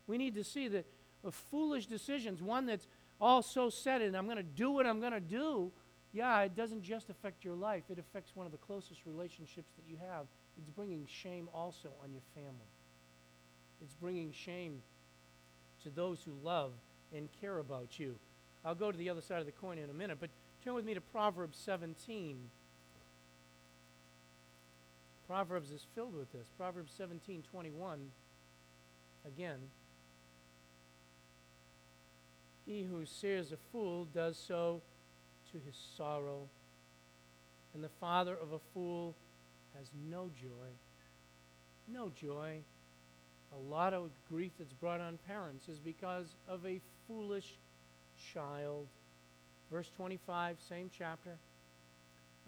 We 0.05 0.17
need 0.17 0.35
to 0.35 0.43
see 0.43 0.67
that 0.67 0.85
a 1.23 1.31
foolish 1.31 1.87
decisions, 1.87 2.41
one 2.41 2.65
that's 2.65 2.87
all 3.19 3.41
so 3.41 3.69
set 3.69 4.01
in, 4.01 4.15
I'm 4.15 4.25
going 4.25 4.37
to 4.37 4.43
do 4.43 4.71
what 4.71 4.85
I'm 4.85 4.99
going 4.99 5.13
to 5.13 5.19
do, 5.19 5.71
yeah, 6.11 6.41
it 6.41 6.55
doesn't 6.55 6.81
just 6.81 7.09
affect 7.09 7.43
your 7.43 7.55
life, 7.55 7.83
it 7.89 7.99
affects 7.99 8.35
one 8.35 8.45
of 8.45 8.51
the 8.51 8.57
closest 8.57 9.05
relationships 9.05 9.71
that 9.75 9.89
you 9.89 9.97
have. 10.11 10.25
It's 10.57 10.69
bringing 10.69 11.05
shame 11.07 11.47
also 11.53 11.89
on 12.03 12.11
your 12.11 12.21
family. 12.33 12.69
It's 13.81 13.93
bringing 13.93 14.31
shame 14.31 14.81
to 15.83 15.89
those 15.89 16.21
who 16.23 16.33
love 16.43 16.71
and 17.15 17.29
care 17.39 17.59
about 17.59 17.99
you. 17.99 18.15
I'll 18.65 18.75
go 18.75 18.91
to 18.91 18.97
the 18.97 19.09
other 19.09 19.21
side 19.21 19.39
of 19.39 19.45
the 19.45 19.51
coin 19.51 19.77
in 19.77 19.89
a 19.89 19.93
minute, 19.93 20.17
but 20.19 20.29
turn 20.63 20.73
with 20.73 20.85
me 20.85 20.93
to 20.93 21.01
Proverbs 21.01 21.57
17. 21.63 22.49
Proverbs 25.29 25.69
is 25.69 25.85
filled 25.93 26.15
with 26.15 26.31
this. 26.31 26.47
Proverbs 26.57 26.91
17 26.97 27.43
21. 27.51 27.99
Again, 29.27 29.59
he 32.65 32.81
who 32.81 33.05
sears 33.05 33.51
a 33.51 33.57
fool 33.71 34.05
does 34.05 34.37
so 34.37 34.81
to 35.51 35.59
his 35.63 35.75
sorrow, 35.95 36.47
and 37.75 37.83
the 37.83 37.91
father 37.99 38.35
of 38.41 38.53
a 38.53 38.59
fool 38.73 39.13
has 39.77 39.91
no 40.09 40.31
joy. 40.41 40.69
No 41.87 42.11
joy. 42.19 42.61
A 43.53 43.71
lot 43.71 43.93
of 43.93 44.09
grief 44.31 44.53
that's 44.57 44.73
brought 44.73 44.99
on 44.99 45.19
parents 45.27 45.69
is 45.69 45.77
because 45.77 46.33
of 46.47 46.65
a 46.65 46.81
foolish 47.07 47.53
child. 48.33 48.87
Verse 49.71 49.91
25, 49.95 50.57
same 50.67 50.89
chapter. 50.97 51.37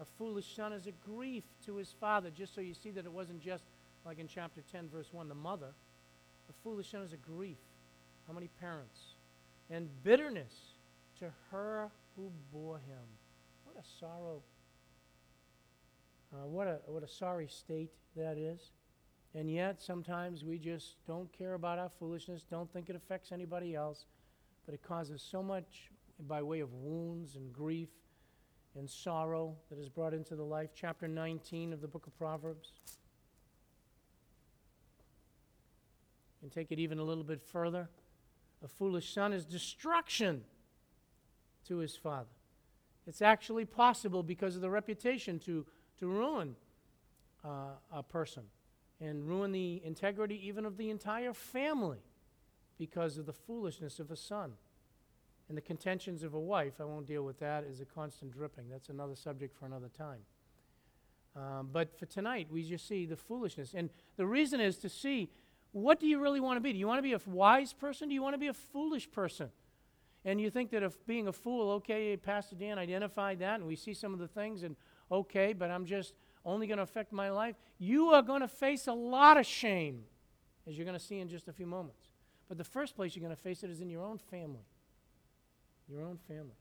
A 0.02 0.04
foolish 0.18 0.56
son 0.56 0.72
is 0.72 0.88
a 0.88 0.92
grief 1.08 1.44
to 1.64 1.76
his 1.76 1.94
father, 2.00 2.28
just 2.28 2.56
so 2.56 2.60
you 2.60 2.74
see 2.74 2.90
that 2.90 3.04
it 3.04 3.12
wasn't 3.12 3.40
just 3.40 3.62
like 4.04 4.18
in 4.18 4.26
chapter 4.26 4.60
10, 4.72 4.88
verse 4.92 5.12
1, 5.12 5.28
the 5.28 5.34
mother. 5.34 5.68
A 6.50 6.52
foolish 6.64 6.90
son 6.90 7.02
is 7.02 7.12
a 7.12 7.16
grief. 7.16 7.58
How 8.26 8.32
many 8.32 8.48
parents? 8.60 9.14
And 9.70 9.88
bitterness 10.02 10.52
to 11.20 11.30
her 11.52 11.88
who 12.16 12.32
bore 12.52 12.78
him. 12.78 13.04
What 13.62 13.76
a 13.76 13.86
sorrow. 14.00 14.42
Uh, 16.32 16.48
what, 16.48 16.66
a, 16.66 16.80
what 16.86 17.04
a 17.04 17.08
sorry 17.08 17.46
state 17.46 17.92
that 18.16 18.36
is. 18.36 18.72
And 19.36 19.48
yet, 19.48 19.80
sometimes 19.80 20.44
we 20.44 20.58
just 20.58 20.96
don't 21.06 21.32
care 21.32 21.54
about 21.54 21.78
our 21.78 21.90
foolishness, 22.00 22.42
don't 22.50 22.70
think 22.72 22.90
it 22.90 22.96
affects 22.96 23.30
anybody 23.30 23.76
else, 23.76 24.06
but 24.66 24.74
it 24.74 24.82
causes 24.82 25.22
so 25.22 25.44
much 25.44 25.90
by 26.26 26.42
way 26.42 26.58
of 26.58 26.72
wounds 26.72 27.36
and 27.36 27.52
grief 27.52 27.88
and 28.76 28.88
sorrow 28.88 29.56
that 29.70 29.78
is 29.78 29.88
brought 29.88 30.14
into 30.14 30.34
the 30.36 30.42
life. 30.42 30.70
Chapter 30.74 31.06
19 31.06 31.72
of 31.72 31.80
the 31.80 31.88
book 31.88 32.06
of 32.06 32.16
Proverbs. 32.18 32.72
And 36.42 36.50
take 36.50 36.72
it 36.72 36.78
even 36.78 36.98
a 36.98 37.04
little 37.04 37.24
bit 37.24 37.42
further. 37.42 37.88
A 38.64 38.68
foolish 38.68 39.12
son 39.12 39.32
is 39.32 39.44
destruction 39.44 40.44
to 41.68 41.78
his 41.78 41.96
father. 41.96 42.28
It's 43.06 43.22
actually 43.22 43.64
possible 43.64 44.22
because 44.22 44.56
of 44.56 44.62
the 44.62 44.70
reputation 44.70 45.38
to, 45.40 45.66
to 45.98 46.06
ruin 46.06 46.56
uh, 47.44 47.74
a 47.92 48.02
person 48.02 48.44
and 49.00 49.26
ruin 49.26 49.52
the 49.52 49.82
integrity 49.84 50.40
even 50.46 50.64
of 50.64 50.76
the 50.76 50.90
entire 50.90 51.32
family 51.32 51.98
because 52.78 53.18
of 53.18 53.26
the 53.26 53.32
foolishness 53.32 53.98
of 53.98 54.10
a 54.10 54.16
son. 54.16 54.52
And 55.52 55.56
the 55.58 55.60
contentions 55.60 56.22
of 56.22 56.32
a 56.32 56.40
wife, 56.40 56.80
I 56.80 56.84
won't 56.84 57.06
deal 57.06 57.24
with 57.24 57.38
that, 57.40 57.64
is 57.64 57.82
a 57.82 57.84
constant 57.84 58.32
dripping. 58.32 58.70
That's 58.70 58.88
another 58.88 59.14
subject 59.14 59.54
for 59.54 59.66
another 59.66 59.90
time. 59.90 60.20
Um, 61.36 61.68
but 61.70 61.94
for 61.98 62.06
tonight, 62.06 62.48
we 62.50 62.62
just 62.62 62.88
see 62.88 63.04
the 63.04 63.18
foolishness. 63.18 63.74
And 63.74 63.90
the 64.16 64.24
reason 64.24 64.62
is 64.62 64.78
to 64.78 64.88
see 64.88 65.28
what 65.72 66.00
do 66.00 66.06
you 66.06 66.20
really 66.20 66.40
want 66.40 66.56
to 66.56 66.62
be? 66.62 66.72
Do 66.72 66.78
you 66.78 66.86
want 66.86 67.00
to 67.00 67.02
be 67.02 67.12
a 67.12 67.20
wise 67.26 67.74
person? 67.74 68.08
Do 68.08 68.14
you 68.14 68.22
want 68.22 68.32
to 68.32 68.38
be 68.38 68.46
a 68.46 68.54
foolish 68.54 69.10
person? 69.10 69.50
And 70.24 70.40
you 70.40 70.48
think 70.48 70.70
that 70.70 70.82
if 70.82 71.06
being 71.06 71.28
a 71.28 71.34
fool, 71.34 71.70
okay, 71.72 72.16
Pastor 72.16 72.56
Dan 72.56 72.78
identified 72.78 73.38
that, 73.40 73.60
and 73.60 73.66
we 73.66 73.76
see 73.76 73.92
some 73.92 74.14
of 74.14 74.20
the 74.20 74.28
things, 74.28 74.62
and 74.62 74.74
okay, 75.10 75.52
but 75.52 75.70
I'm 75.70 75.84
just 75.84 76.14
only 76.46 76.66
going 76.66 76.78
to 76.78 76.82
affect 76.82 77.12
my 77.12 77.28
life. 77.28 77.56
You 77.78 78.06
are 78.08 78.22
going 78.22 78.40
to 78.40 78.48
face 78.48 78.86
a 78.86 78.94
lot 78.94 79.36
of 79.36 79.44
shame, 79.44 80.04
as 80.66 80.78
you're 80.78 80.86
going 80.86 80.98
to 80.98 81.04
see 81.04 81.18
in 81.18 81.28
just 81.28 81.46
a 81.46 81.52
few 81.52 81.66
moments. 81.66 82.08
But 82.48 82.56
the 82.56 82.64
first 82.64 82.96
place 82.96 83.14
you're 83.14 83.22
going 83.22 83.36
to 83.36 83.42
face 83.42 83.62
it 83.62 83.68
is 83.68 83.82
in 83.82 83.90
your 83.90 84.02
own 84.02 84.16
family. 84.16 84.64
Your 85.92 86.04
own 86.04 86.18
family. 86.26 86.56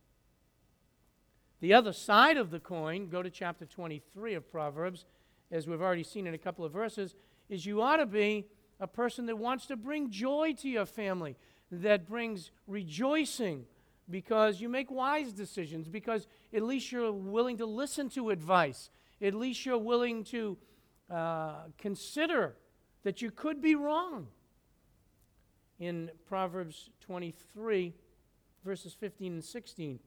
The 1.61 1.73
other 1.73 1.93
side 1.93 2.35
of 2.35 2.51
the 2.51 2.59
coin, 2.59 3.07
go 3.07 3.23
to 3.23 3.29
chapter 3.29 3.65
23 3.65 4.33
of 4.33 4.51
Proverbs, 4.51 5.05
as 5.51 5.67
we've 5.67 5.81
already 5.81 6.03
seen 6.03 6.27
in 6.27 6.33
a 6.33 6.37
couple 6.37 6.65
of 6.65 6.73
verses, 6.73 7.15
is 7.47 7.65
you 7.65 7.81
ought 7.81 7.97
to 7.97 8.05
be 8.05 8.45
a 8.81 8.87
person 8.87 9.27
that 9.27 9.37
wants 9.37 9.67
to 9.67 9.77
bring 9.77 10.09
joy 10.09 10.53
to 10.59 10.67
your 10.67 10.85
family 10.85 11.37
that 11.71 12.09
brings 12.09 12.51
rejoicing 12.67 13.65
because 14.09 14.59
you 14.59 14.67
make 14.67 14.91
wise 14.91 15.31
decisions, 15.31 15.87
because 15.87 16.27
at 16.53 16.63
least 16.63 16.91
you're 16.91 17.13
willing 17.13 17.57
to 17.57 17.65
listen 17.65 18.09
to 18.09 18.31
advice, 18.31 18.89
at 19.21 19.33
least 19.33 19.65
you're 19.65 19.77
willing 19.77 20.25
to 20.25 20.57
uh, 21.09 21.53
consider 21.77 22.55
that 23.03 23.21
you 23.21 23.31
could 23.31 23.61
be 23.61 23.75
wrong. 23.75 24.27
In 25.79 26.11
Proverbs 26.27 26.89
23, 26.99 27.93
verses 28.63 28.93
15 28.93 29.33
and 29.33 29.43
16, 29.43 29.99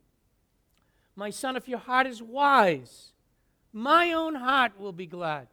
my 1.16 1.30
son, 1.30 1.56
if 1.56 1.68
your 1.68 1.78
heart 1.78 2.06
is 2.06 2.23
wise, 2.23 3.12
my 3.73 4.12
own 4.12 4.34
heart 4.34 4.78
will 4.78 4.92
be 4.92 5.06
glad. 5.06 5.49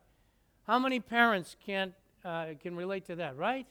How 0.68 0.80
many 0.80 1.00
parents 1.00 1.56
can't, 1.66 1.94
uh, 2.24 2.48
can 2.60 2.76
relate 2.76 3.06
to 3.06 3.16
that, 3.16 3.38
right? 3.38 3.68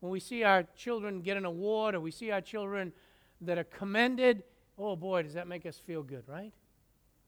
When 0.00 0.10
we 0.10 0.20
see 0.20 0.42
our 0.42 0.64
children 0.76 1.20
get 1.20 1.36
an 1.36 1.44
award 1.44 1.94
or 1.94 2.00
we 2.00 2.10
see 2.10 2.30
our 2.30 2.40
children 2.40 2.92
that 3.40 3.58
are 3.58 3.64
commended, 3.64 4.42
oh 4.78 4.96
boy, 4.96 5.22
does 5.22 5.34
that 5.34 5.46
make 5.46 5.66
us 5.66 5.78
feel 5.78 6.02
good, 6.02 6.24
right? 6.26 6.52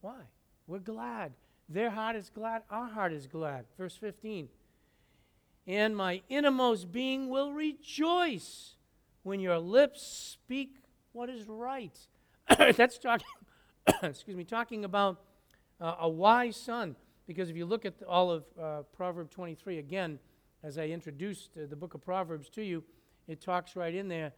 Why? 0.01 0.21
We're 0.67 0.79
glad. 0.79 1.33
Their 1.69 1.91
heart 1.91 2.17
is 2.17 2.31
glad, 2.31 2.63
our 2.71 2.89
heart 2.89 3.13
is 3.13 3.27
glad. 3.27 3.67
Verse 3.79 3.97
15. 3.97 4.49
And 5.67 5.97
my 5.97 6.23
innermost 6.29 6.91
being 6.91 7.29
will 7.29 7.53
rejoice 7.53 8.75
when 9.23 9.41
your 9.41 9.59
lips 9.59 10.03
speak 10.03 10.82
what 11.13 11.29
is 11.29 11.47
right. 11.47 11.97
That's 12.77 12.99
talking, 12.99 13.27
excuse 14.03 14.37
me, 14.37 14.45
talking 14.45 14.85
about 14.85 15.21
uh, 15.81 15.97
a 16.01 16.09
wise 16.09 16.57
son. 16.57 16.97
Because 17.27 17.51
if 17.51 17.57
you 17.57 17.67
look 17.67 17.85
at 17.85 17.95
all 18.09 18.31
of 18.31 18.45
uh, 18.61 18.83
Proverb 18.97 19.31
23 19.31 19.79
again, 19.79 20.19
as 20.63 20.79
I 20.79 20.87
introduced 20.87 21.51
uh, 21.57 21.67
the 21.69 21.77
book 21.77 21.95
of 21.95 22.03
Proverbs 22.03 22.49
to 22.51 22.63
you, 22.63 22.83
it 23.29 23.41
talks 23.41 23.77
right 23.77 23.95
in 23.95 24.09
there, 24.09 24.33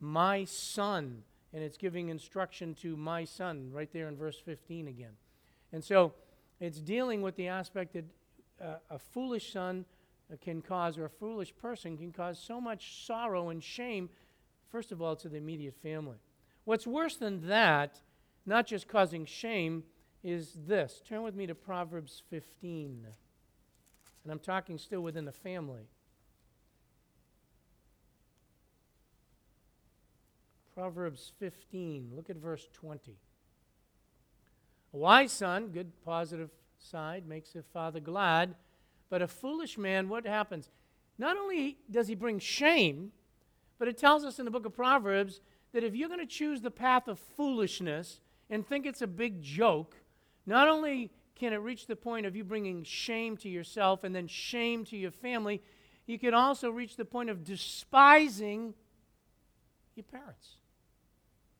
my 0.00 0.44
son, 0.44 1.22
and 1.52 1.62
it's 1.62 1.78
giving 1.78 2.08
instruction 2.08 2.74
to 2.74 2.96
my 2.96 3.24
son 3.24 3.70
right 3.72 3.90
there 3.92 4.08
in 4.08 4.16
verse 4.16 4.38
15 4.38 4.88
again. 4.88 5.12
And 5.72 5.82
so 5.82 6.12
it's 6.60 6.80
dealing 6.80 7.22
with 7.22 7.36
the 7.36 7.48
aspect 7.48 7.94
that 7.94 8.04
uh, 8.62 8.76
a 8.90 8.98
foolish 8.98 9.52
son 9.52 9.84
can 10.42 10.60
cause, 10.60 10.98
or 10.98 11.04
a 11.06 11.10
foolish 11.10 11.54
person 11.56 11.96
can 11.96 12.12
cause 12.12 12.38
so 12.38 12.60
much 12.60 13.06
sorrow 13.06 13.50
and 13.50 13.62
shame, 13.62 14.10
first 14.70 14.92
of 14.92 15.00
all, 15.00 15.16
to 15.16 15.28
the 15.28 15.36
immediate 15.36 15.74
family. 15.82 16.18
What's 16.64 16.86
worse 16.86 17.16
than 17.16 17.46
that, 17.48 18.00
not 18.44 18.66
just 18.66 18.88
causing 18.88 19.24
shame, 19.24 19.84
is 20.22 20.56
this. 20.66 21.00
Turn 21.08 21.22
with 21.22 21.34
me 21.34 21.46
to 21.46 21.54
Proverbs 21.54 22.22
15. 22.30 23.06
And 24.24 24.32
I'm 24.32 24.40
talking 24.40 24.76
still 24.76 25.00
within 25.00 25.24
the 25.24 25.32
family. 25.32 25.88
Proverbs 30.74 31.32
15, 31.38 32.10
look 32.14 32.28
at 32.28 32.36
verse 32.36 32.68
20. 32.74 33.16
A 34.92 34.96
wise 34.96 35.32
son, 35.32 35.68
good 35.68 35.92
positive 36.04 36.50
side, 36.78 37.26
makes 37.26 37.54
a 37.54 37.62
father 37.62 38.00
glad, 38.00 38.54
but 39.08 39.22
a 39.22 39.28
foolish 39.28 39.78
man, 39.78 40.08
what 40.08 40.26
happens? 40.26 40.68
Not 41.18 41.38
only 41.38 41.78
does 41.90 42.08
he 42.08 42.14
bring 42.14 42.38
shame, 42.38 43.12
but 43.78 43.88
it 43.88 43.98
tells 43.98 44.24
us 44.24 44.38
in 44.38 44.44
the 44.44 44.50
book 44.50 44.66
of 44.66 44.74
Proverbs 44.74 45.40
that 45.72 45.84
if 45.84 45.94
you're 45.94 46.08
going 46.08 46.20
to 46.20 46.26
choose 46.26 46.62
the 46.62 46.70
path 46.70 47.08
of 47.08 47.18
foolishness 47.18 48.20
and 48.48 48.66
think 48.66 48.86
it's 48.86 49.02
a 49.02 49.06
big 49.06 49.42
joke, 49.42 49.96
not 50.46 50.68
only 50.68 51.10
can 51.34 51.52
it 51.52 51.56
reach 51.56 51.86
the 51.86 51.96
point 51.96 52.24
of 52.24 52.34
you 52.34 52.44
bringing 52.44 52.82
shame 52.82 53.36
to 53.38 53.48
yourself 53.48 54.04
and 54.04 54.14
then 54.14 54.26
shame 54.26 54.84
to 54.86 54.96
your 54.96 55.10
family? 55.10 55.62
You 56.06 56.18
can 56.18 56.34
also 56.34 56.70
reach 56.70 56.96
the 56.96 57.04
point 57.04 57.30
of 57.30 57.44
despising 57.44 58.74
your 59.94 60.04
parents. 60.04 60.56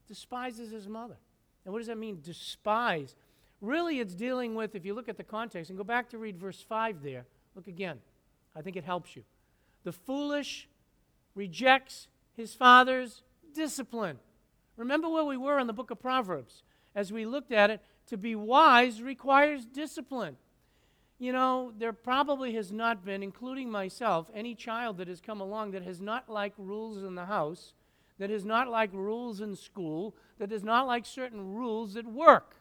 Despises 0.08 0.70
his 0.70 0.88
mother. 0.88 1.16
And 1.64 1.72
what 1.72 1.80
does 1.80 1.88
that 1.88 1.98
mean, 1.98 2.20
despise? 2.22 3.16
Really, 3.60 3.98
it's 3.98 4.14
dealing 4.14 4.54
with, 4.54 4.74
if 4.74 4.84
you 4.84 4.94
look 4.94 5.08
at 5.08 5.16
the 5.16 5.24
context, 5.24 5.68
and 5.68 5.76
go 5.76 5.84
back 5.84 6.08
to 6.10 6.18
read 6.18 6.38
verse 6.38 6.64
5 6.66 7.02
there, 7.02 7.26
look 7.54 7.66
again. 7.66 7.98
I 8.54 8.62
think 8.62 8.76
it 8.76 8.84
helps 8.84 9.16
you. 9.16 9.24
The 9.82 9.92
foolish 9.92 10.68
rejects 11.36 12.08
his 12.36 12.54
father's 12.54 13.22
discipline. 13.54 14.18
Remember 14.76 15.08
where 15.08 15.24
we 15.24 15.36
were 15.36 15.60
in 15.60 15.68
the 15.68 15.72
book 15.72 15.92
of 15.92 16.00
Proverbs 16.00 16.64
as 16.94 17.12
we 17.12 17.24
looked 17.24 17.52
at 17.52 17.70
it. 17.70 17.80
To 18.08 18.16
be 18.16 18.34
wise 18.34 19.02
requires 19.02 19.64
discipline. 19.64 20.36
You 21.18 21.32
know, 21.32 21.72
there 21.76 21.92
probably 21.92 22.54
has 22.54 22.72
not 22.72 23.04
been, 23.04 23.22
including 23.22 23.70
myself, 23.70 24.30
any 24.34 24.54
child 24.54 24.98
that 24.98 25.08
has 25.08 25.20
come 25.20 25.40
along 25.40 25.70
that 25.70 25.82
has 25.82 26.00
not 26.00 26.28
liked 26.28 26.58
rules 26.58 27.02
in 27.02 27.14
the 27.14 27.24
house, 27.24 27.72
that 28.18 28.30
has 28.30 28.44
not 28.44 28.68
liked 28.68 28.94
rules 28.94 29.40
in 29.40 29.56
school, 29.56 30.14
that 30.38 30.50
does 30.50 30.62
not 30.62 30.86
like 30.86 31.06
certain 31.06 31.54
rules 31.54 31.96
at 31.96 32.04
work. 32.04 32.56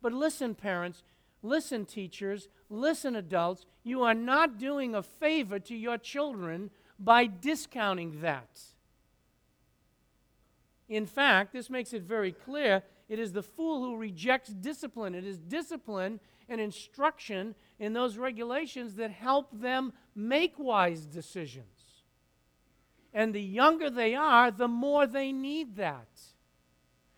But 0.00 0.12
listen, 0.12 0.54
parents, 0.54 1.02
listen, 1.42 1.84
teachers, 1.84 2.48
listen, 2.70 3.16
adults, 3.16 3.66
you 3.82 4.02
are 4.02 4.14
not 4.14 4.58
doing 4.58 4.94
a 4.94 5.02
favor 5.02 5.58
to 5.58 5.74
your 5.74 5.98
children 5.98 6.70
by 6.98 7.26
discounting 7.26 8.20
that. 8.20 8.60
In 10.88 11.06
fact, 11.06 11.52
this 11.52 11.68
makes 11.68 11.92
it 11.92 12.02
very 12.02 12.32
clear 12.32 12.82
it 13.08 13.18
is 13.18 13.32
the 13.32 13.42
fool 13.42 13.82
who 13.82 13.96
rejects 13.96 14.50
discipline. 14.50 15.14
It 15.14 15.24
is 15.24 15.38
discipline 15.38 16.20
and 16.48 16.60
instruction 16.60 17.54
in 17.78 17.92
those 17.92 18.16
regulations 18.16 18.94
that 18.94 19.10
help 19.10 19.48
them 19.52 19.92
make 20.14 20.58
wise 20.58 21.06
decisions. 21.06 21.66
And 23.14 23.34
the 23.34 23.42
younger 23.42 23.90
they 23.90 24.14
are, 24.14 24.50
the 24.50 24.68
more 24.68 25.06
they 25.06 25.32
need 25.32 25.76
that. 25.76 26.08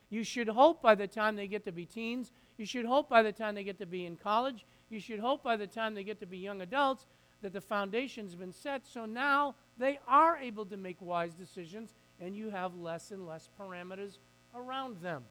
You 0.09 0.25
should 0.25 0.49
hope 0.49 0.83
by 0.83 0.95
the 0.95 1.07
time 1.07 1.37
they 1.37 1.47
get 1.47 1.65
to 1.65 1.73
be 1.73 1.87
teens, 1.87 2.33
you 2.57 2.67
should 2.67 2.85
hope 2.85 3.09
by 3.09 3.23
the 3.23 3.33
time 3.33 3.55
they 3.55 3.65
get 3.65 3.79
to 3.79 3.87
be 3.87 4.07
in 4.07 4.17
college, 4.17 4.67
you 4.89 5.01
should 5.01 5.21
hope 5.21 5.43
by 5.43 5.57
the 5.57 5.67
time 5.67 5.95
they 5.95 6.05
get 6.05 6.21
to 6.21 6.27
be 6.27 6.39
young 6.39 6.61
adults 6.61 7.07
that 7.43 7.53
the 7.53 7.61
foundation's 7.61 8.35
been 8.35 8.53
set 8.53 8.87
so 8.87 9.07
now 9.07 9.55
they 9.81 9.99
are 10.07 10.37
able 10.37 10.67
to 10.67 10.77
make 10.77 10.97
wise 11.01 11.35
decisions 11.35 11.95
and 12.21 12.37
you 12.37 12.51
have 12.51 12.77
less 12.77 13.11
and 13.11 13.27
less 13.27 13.49
parameters 13.59 14.19
around 14.55 15.01
them. 15.03 15.25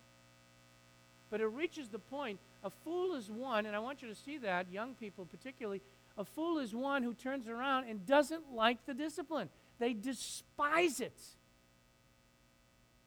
But 1.29 1.41
it 1.41 1.47
reaches 1.47 1.89
the 1.89 1.99
point 1.99 2.39
a 2.63 2.69
fool 2.69 3.15
is 3.15 3.31
one, 3.31 3.65
and 3.65 3.75
I 3.75 3.79
want 3.79 4.01
you 4.01 4.09
to 4.09 4.15
see 4.15 4.37
that, 4.39 4.71
young 4.71 4.93
people 4.95 5.25
particularly, 5.25 5.81
a 6.17 6.25
fool 6.25 6.59
is 6.59 6.75
one 6.75 7.03
who 7.03 7.13
turns 7.13 7.47
around 7.47 7.87
and 7.87 8.05
doesn't 8.05 8.53
like 8.53 8.85
the 8.85 8.93
discipline. 8.93 9.49
They 9.79 9.93
despise 9.93 10.99
it. 10.99 11.17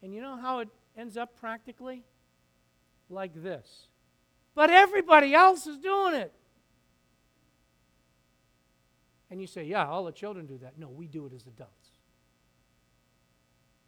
And 0.02 0.14
you 0.14 0.22
know 0.22 0.36
how 0.36 0.60
it 0.60 0.68
ends 0.96 1.18
up 1.18 1.38
practically? 1.38 2.02
Like 3.10 3.42
this. 3.42 3.88
But 4.54 4.70
everybody 4.70 5.34
else 5.34 5.66
is 5.66 5.76
doing 5.76 6.14
it. 6.14 6.32
And 9.32 9.40
you 9.40 9.46
say, 9.46 9.64
yeah, 9.64 9.86
all 9.86 10.04
the 10.04 10.12
children 10.12 10.44
do 10.44 10.58
that. 10.58 10.78
No, 10.78 10.90
we 10.90 11.06
do 11.06 11.24
it 11.24 11.32
as 11.32 11.46
adults. 11.46 11.88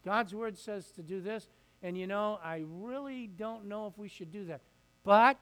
God's 0.02 0.34
word 0.34 0.56
says 0.56 0.90
to 0.92 1.02
do 1.02 1.20
this, 1.20 1.50
and 1.82 1.98
you 1.98 2.06
know, 2.06 2.38
I 2.42 2.62
really 2.66 3.26
don't 3.26 3.66
know 3.66 3.86
if 3.86 3.98
we 3.98 4.08
should 4.08 4.32
do 4.32 4.46
that. 4.46 4.62
But 5.04 5.36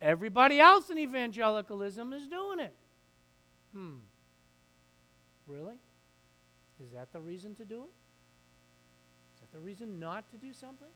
everybody 0.00 0.58
else 0.58 0.90
in 0.90 0.98
evangelicalism 0.98 2.12
is 2.12 2.26
doing 2.26 2.58
it. 2.58 2.74
Hmm. 3.72 3.98
Really? 5.46 5.76
Is 6.84 6.90
that 6.94 7.12
the 7.12 7.20
reason 7.20 7.54
to 7.54 7.64
do 7.64 7.84
it? 7.84 7.92
Is 9.36 9.40
that 9.42 9.52
the 9.52 9.60
reason 9.60 10.00
not 10.00 10.28
to 10.32 10.36
do 10.38 10.52
something? 10.52 10.88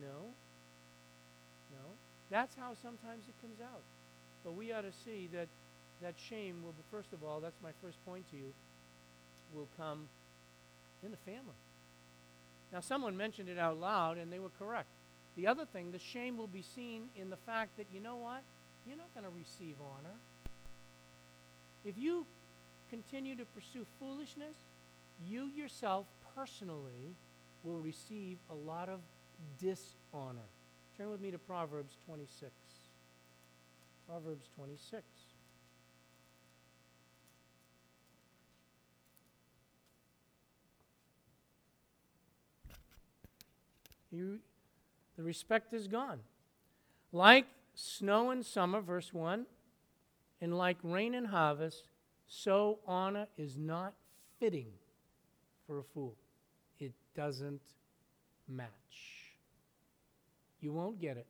No. 0.00 0.30
No. 1.72 1.88
That's 2.30 2.54
how 2.54 2.74
sometimes 2.80 3.24
it 3.26 3.34
comes 3.40 3.60
out. 3.60 3.82
But 4.44 4.54
we 4.54 4.72
ought 4.72 4.82
to 4.82 4.92
see 4.92 5.28
that 5.32 5.48
that 6.02 6.14
shame 6.18 6.62
will, 6.62 6.72
be, 6.72 6.82
first 6.90 7.12
of 7.12 7.22
all, 7.22 7.40
that's 7.40 7.60
my 7.62 7.70
first 7.82 8.04
point 8.04 8.28
to 8.30 8.36
you, 8.36 8.52
will 9.54 9.68
come 9.76 10.08
in 11.02 11.10
the 11.10 11.16
family. 11.18 11.54
Now, 12.72 12.80
someone 12.80 13.16
mentioned 13.16 13.48
it 13.48 13.58
out 13.58 13.78
loud, 13.78 14.18
and 14.18 14.32
they 14.32 14.38
were 14.38 14.50
correct. 14.58 14.88
The 15.36 15.46
other 15.46 15.64
thing, 15.64 15.92
the 15.92 15.98
shame 15.98 16.36
will 16.36 16.48
be 16.48 16.62
seen 16.62 17.08
in 17.16 17.30
the 17.30 17.36
fact 17.36 17.76
that, 17.76 17.86
you 17.92 18.00
know 18.00 18.16
what? 18.16 18.42
You're 18.86 18.96
not 18.96 19.12
going 19.14 19.24
to 19.24 19.36
receive 19.36 19.76
honor. 19.80 20.16
If 21.84 21.98
you 21.98 22.26
continue 22.90 23.36
to 23.36 23.44
pursue 23.44 23.86
foolishness, 23.98 24.56
you 25.26 25.46
yourself 25.54 26.06
personally 26.34 27.14
will 27.62 27.80
receive 27.80 28.38
a 28.50 28.54
lot 28.54 28.88
of 28.88 29.00
dishonor. 29.60 30.48
Turn 30.96 31.10
with 31.10 31.20
me 31.20 31.30
to 31.30 31.38
Proverbs 31.38 31.96
26. 32.06 32.52
Proverbs 34.06 34.48
26. 34.56 35.02
You, 44.14 44.38
the 45.16 45.22
respect 45.22 45.72
is 45.72 45.88
gone. 45.88 46.20
Like 47.12 47.46
snow 47.74 48.30
in 48.30 48.42
summer, 48.42 48.80
verse 48.80 49.12
1, 49.12 49.46
and 50.40 50.56
like 50.56 50.76
rain 50.82 51.14
in 51.14 51.26
harvest, 51.26 51.88
so 52.26 52.78
honor 52.86 53.26
is 53.36 53.58
not 53.58 53.94
fitting 54.38 54.68
for 55.66 55.78
a 55.78 55.82
fool. 55.82 56.14
It 56.78 56.92
doesn't 57.16 57.62
match. 58.48 58.68
You 60.60 60.72
won't 60.72 61.00
get 61.00 61.16
it. 61.16 61.26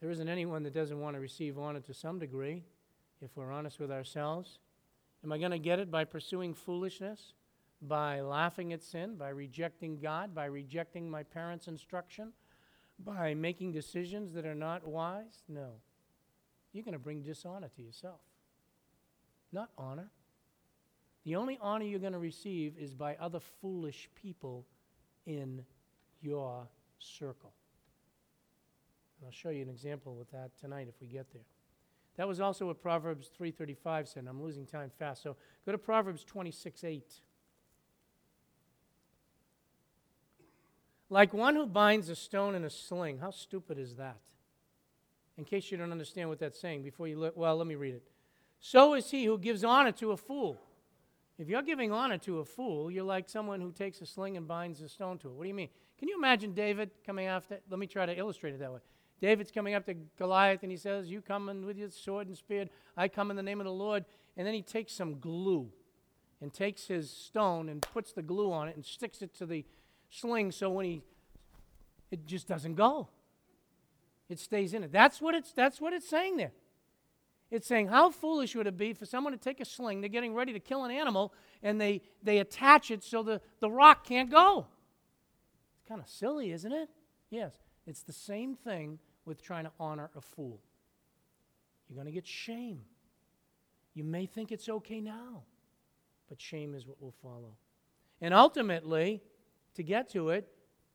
There 0.00 0.10
isn't 0.10 0.28
anyone 0.28 0.62
that 0.64 0.74
doesn't 0.74 1.00
want 1.00 1.16
to 1.16 1.20
receive 1.20 1.58
honor 1.58 1.80
to 1.80 1.94
some 1.94 2.18
degree, 2.18 2.62
if 3.20 3.30
we're 3.36 3.52
honest 3.52 3.80
with 3.80 3.90
ourselves. 3.90 4.58
Am 5.24 5.32
I 5.32 5.38
going 5.38 5.50
to 5.50 5.58
get 5.58 5.78
it 5.78 5.90
by 5.90 6.04
pursuing 6.04 6.54
foolishness? 6.54 7.32
By 7.80 8.20
laughing 8.20 8.72
at 8.72 8.82
sin? 8.82 9.16
By 9.16 9.28
rejecting 9.28 10.00
God? 10.00 10.34
By 10.34 10.46
rejecting 10.46 11.10
my 11.10 11.22
parents' 11.22 11.68
instruction? 11.68 12.32
By 13.04 13.34
making 13.34 13.72
decisions 13.72 14.32
that 14.32 14.46
are 14.46 14.54
not 14.54 14.86
wise? 14.86 15.42
No. 15.48 15.74
You're 16.72 16.84
going 16.84 16.92
to 16.92 16.98
bring 16.98 17.22
dishonor 17.22 17.68
to 17.76 17.82
yourself 17.82 18.20
not 19.52 19.70
honor. 19.78 20.08
The 21.24 21.36
only 21.36 21.58
honor 21.60 21.84
you're 21.84 22.00
going 22.00 22.12
to 22.12 22.18
receive 22.18 22.74
is 22.78 22.94
by 22.94 23.16
other 23.16 23.40
foolish 23.60 24.08
people 24.14 24.66
in 25.26 25.64
your 26.20 26.66
circle. 26.98 27.52
And 29.18 29.26
I'll 29.26 29.32
show 29.32 29.50
you 29.50 29.62
an 29.62 29.68
example 29.68 30.14
with 30.14 30.30
that 30.30 30.56
tonight 30.58 30.86
if 30.88 31.00
we 31.00 31.06
get 31.06 31.32
there. 31.32 31.42
That 32.16 32.26
was 32.26 32.40
also 32.40 32.66
what 32.66 32.82
Proverbs 32.82 33.30
3:35 33.38 34.08
said. 34.08 34.26
I'm 34.28 34.42
losing 34.42 34.66
time 34.66 34.90
fast. 34.90 35.22
So 35.22 35.36
go 35.64 35.72
to 35.72 35.78
Proverbs 35.78 36.24
26:8. 36.24 37.20
Like 41.10 41.32
one 41.32 41.54
who 41.54 41.66
binds 41.66 42.08
a 42.08 42.16
stone 42.16 42.54
in 42.54 42.64
a 42.64 42.70
sling. 42.70 43.18
How 43.18 43.30
stupid 43.30 43.78
is 43.78 43.96
that? 43.96 44.16
In 45.36 45.44
case 45.44 45.70
you 45.70 45.78
don't 45.78 45.92
understand 45.92 46.28
what 46.28 46.38
that's 46.38 46.60
saying, 46.60 46.82
before 46.82 47.08
you 47.08 47.18
look, 47.18 47.36
well, 47.36 47.56
let 47.56 47.66
me 47.66 47.76
read 47.76 47.94
it. 47.94 48.02
So 48.60 48.94
is 48.94 49.10
he 49.10 49.24
who 49.24 49.38
gives 49.38 49.62
honor 49.62 49.92
to 49.92 50.10
a 50.10 50.16
fool. 50.16 50.60
If 51.38 51.48
you're 51.48 51.62
giving 51.62 51.92
honor 51.92 52.18
to 52.18 52.40
a 52.40 52.44
fool, 52.44 52.90
you're 52.90 53.04
like 53.04 53.28
someone 53.28 53.60
who 53.60 53.70
takes 53.70 54.00
a 54.00 54.06
sling 54.06 54.36
and 54.36 54.48
binds 54.48 54.80
a 54.80 54.88
stone 54.88 55.18
to 55.18 55.28
it. 55.28 55.34
What 55.34 55.44
do 55.44 55.48
you 55.48 55.54
mean? 55.54 55.68
Can 55.98 56.08
you 56.08 56.16
imagine 56.16 56.52
David 56.52 56.90
coming 57.06 57.26
after? 57.26 57.60
Let 57.70 57.78
me 57.78 57.86
try 57.86 58.06
to 58.06 58.16
illustrate 58.16 58.54
it 58.54 58.58
that 58.58 58.72
way. 58.72 58.80
David's 59.20 59.52
coming 59.52 59.74
up 59.74 59.86
to 59.86 59.94
Goliath 60.16 60.62
and 60.62 60.70
he 60.70 60.76
says, 60.76 61.08
You 61.08 61.20
come 61.20 61.48
in 61.48 61.64
with 61.64 61.76
your 61.76 61.90
sword 61.90 62.26
and 62.26 62.36
spear, 62.36 62.66
I 62.96 63.08
come 63.08 63.30
in 63.30 63.36
the 63.36 63.42
name 63.42 63.60
of 63.60 63.66
the 63.66 63.72
Lord. 63.72 64.04
And 64.36 64.46
then 64.46 64.54
he 64.54 64.62
takes 64.62 64.92
some 64.92 65.18
glue 65.18 65.70
and 66.40 66.52
takes 66.52 66.86
his 66.86 67.10
stone 67.10 67.68
and 67.68 67.82
puts 67.82 68.12
the 68.12 68.22
glue 68.22 68.52
on 68.52 68.68
it 68.68 68.76
and 68.76 68.84
sticks 68.84 69.22
it 69.22 69.34
to 69.38 69.46
the 69.46 69.64
sling 70.10 70.52
so 70.52 70.70
when 70.70 70.84
he 70.84 71.02
it 72.10 72.26
just 72.26 72.48
doesn't 72.48 72.74
go. 72.74 73.08
It 74.28 74.38
stays 74.38 74.74
in 74.74 74.84
it. 74.84 74.92
That's 74.92 75.20
what 75.20 75.34
it's 75.34 75.52
that's 75.52 75.80
what 75.80 75.92
it's 75.92 76.08
saying 76.08 76.36
there. 76.36 76.52
It's 77.50 77.66
saying, 77.66 77.88
how 77.88 78.10
foolish 78.10 78.54
would 78.54 78.66
it 78.66 78.76
be 78.76 78.92
for 78.92 79.06
someone 79.06 79.32
to 79.32 79.38
take 79.38 79.60
a 79.60 79.64
sling, 79.64 80.00
they're 80.00 80.10
getting 80.10 80.34
ready 80.34 80.52
to 80.52 80.60
kill 80.60 80.84
an 80.84 80.90
animal, 80.90 81.32
and 81.62 81.80
they, 81.80 82.02
they 82.22 82.38
attach 82.38 82.90
it 82.90 83.02
so 83.02 83.22
the, 83.22 83.40
the 83.60 83.70
rock 83.70 84.04
can't 84.04 84.30
go? 84.30 84.66
It's 85.78 85.88
kind 85.88 86.00
of 86.00 86.08
silly, 86.08 86.52
isn't 86.52 86.72
it? 86.72 86.90
Yes. 87.30 87.54
It's 87.86 88.02
the 88.02 88.12
same 88.12 88.54
thing 88.54 88.98
with 89.24 89.42
trying 89.42 89.64
to 89.64 89.72
honor 89.80 90.10
a 90.14 90.20
fool. 90.20 90.60
You're 91.88 91.94
going 91.94 92.06
to 92.06 92.12
get 92.12 92.26
shame. 92.26 92.82
You 93.94 94.04
may 94.04 94.26
think 94.26 94.52
it's 94.52 94.68
okay 94.68 95.00
now, 95.00 95.44
but 96.28 96.40
shame 96.40 96.74
is 96.74 96.86
what 96.86 97.00
will 97.00 97.14
follow. 97.22 97.56
And 98.20 98.34
ultimately, 98.34 99.22
to 99.78 99.82
get 99.82 100.10
to 100.10 100.28
it, 100.28 100.48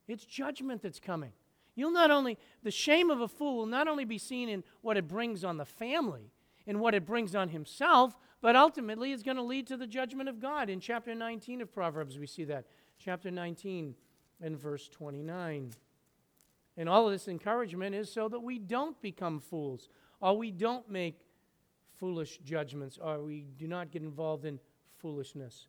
it's 0.07 0.25
judgment 0.25 0.83
that's 0.83 0.99
coming. 0.99 1.31
You'll 1.75 1.91
not 1.91 2.11
only, 2.11 2.37
the 2.61 2.69
shame 2.69 3.09
of 3.09 3.21
a 3.21 3.27
fool 3.27 3.57
will 3.57 3.65
not 3.65 3.87
only 3.87 4.05
be 4.05 4.19
seen 4.19 4.47
in 4.47 4.63
what 4.81 4.97
it 4.97 5.07
brings 5.07 5.43
on 5.43 5.57
the 5.57 5.65
family, 5.65 6.31
in 6.67 6.79
what 6.79 6.93
it 6.93 7.05
brings 7.05 7.33
on 7.33 7.49
himself, 7.49 8.17
but 8.41 8.55
ultimately 8.55 9.11
it's 9.11 9.23
going 9.23 9.37
to 9.37 9.43
lead 9.43 9.65
to 9.67 9.77
the 9.77 9.87
judgment 9.87 10.29
of 10.29 10.39
God. 10.39 10.69
In 10.69 10.79
chapter 10.79 11.15
19 11.15 11.61
of 11.61 11.73
Proverbs, 11.73 12.19
we 12.19 12.27
see 12.27 12.43
that. 12.43 12.65
Chapter 12.99 13.31
19 13.31 13.95
and 14.41 14.59
verse 14.59 14.87
29. 14.89 15.71
And 16.77 16.89
all 16.89 17.07
of 17.07 17.13
this 17.13 17.27
encouragement 17.27 17.95
is 17.95 18.11
so 18.11 18.27
that 18.29 18.39
we 18.39 18.59
don't 18.59 19.01
become 19.01 19.39
fools, 19.39 19.87
or 20.21 20.37
we 20.37 20.51
don't 20.51 20.89
make 20.89 21.21
foolish 21.95 22.39
judgments, 22.43 22.99
or 23.01 23.21
we 23.23 23.45
do 23.57 23.67
not 23.67 23.91
get 23.91 24.01
involved 24.01 24.45
in 24.45 24.59
foolishness. 24.97 25.67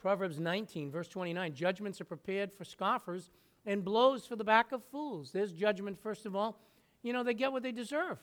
Proverbs 0.00 0.40
19, 0.40 0.90
verse 0.90 1.08
29 1.08 1.54
Judgments 1.54 2.00
are 2.00 2.06
prepared 2.06 2.52
for 2.52 2.64
scoffers 2.64 3.30
and 3.66 3.84
blows 3.84 4.26
for 4.26 4.36
the 4.36 4.44
back 4.44 4.72
of 4.72 4.82
fools. 4.84 5.32
There's 5.32 5.52
judgment, 5.52 6.00
first 6.00 6.26
of 6.26 6.34
all. 6.34 6.58
You 7.02 7.12
know, 7.12 7.22
they 7.22 7.34
get 7.34 7.52
what 7.52 7.62
they 7.62 7.72
deserve. 7.72 8.18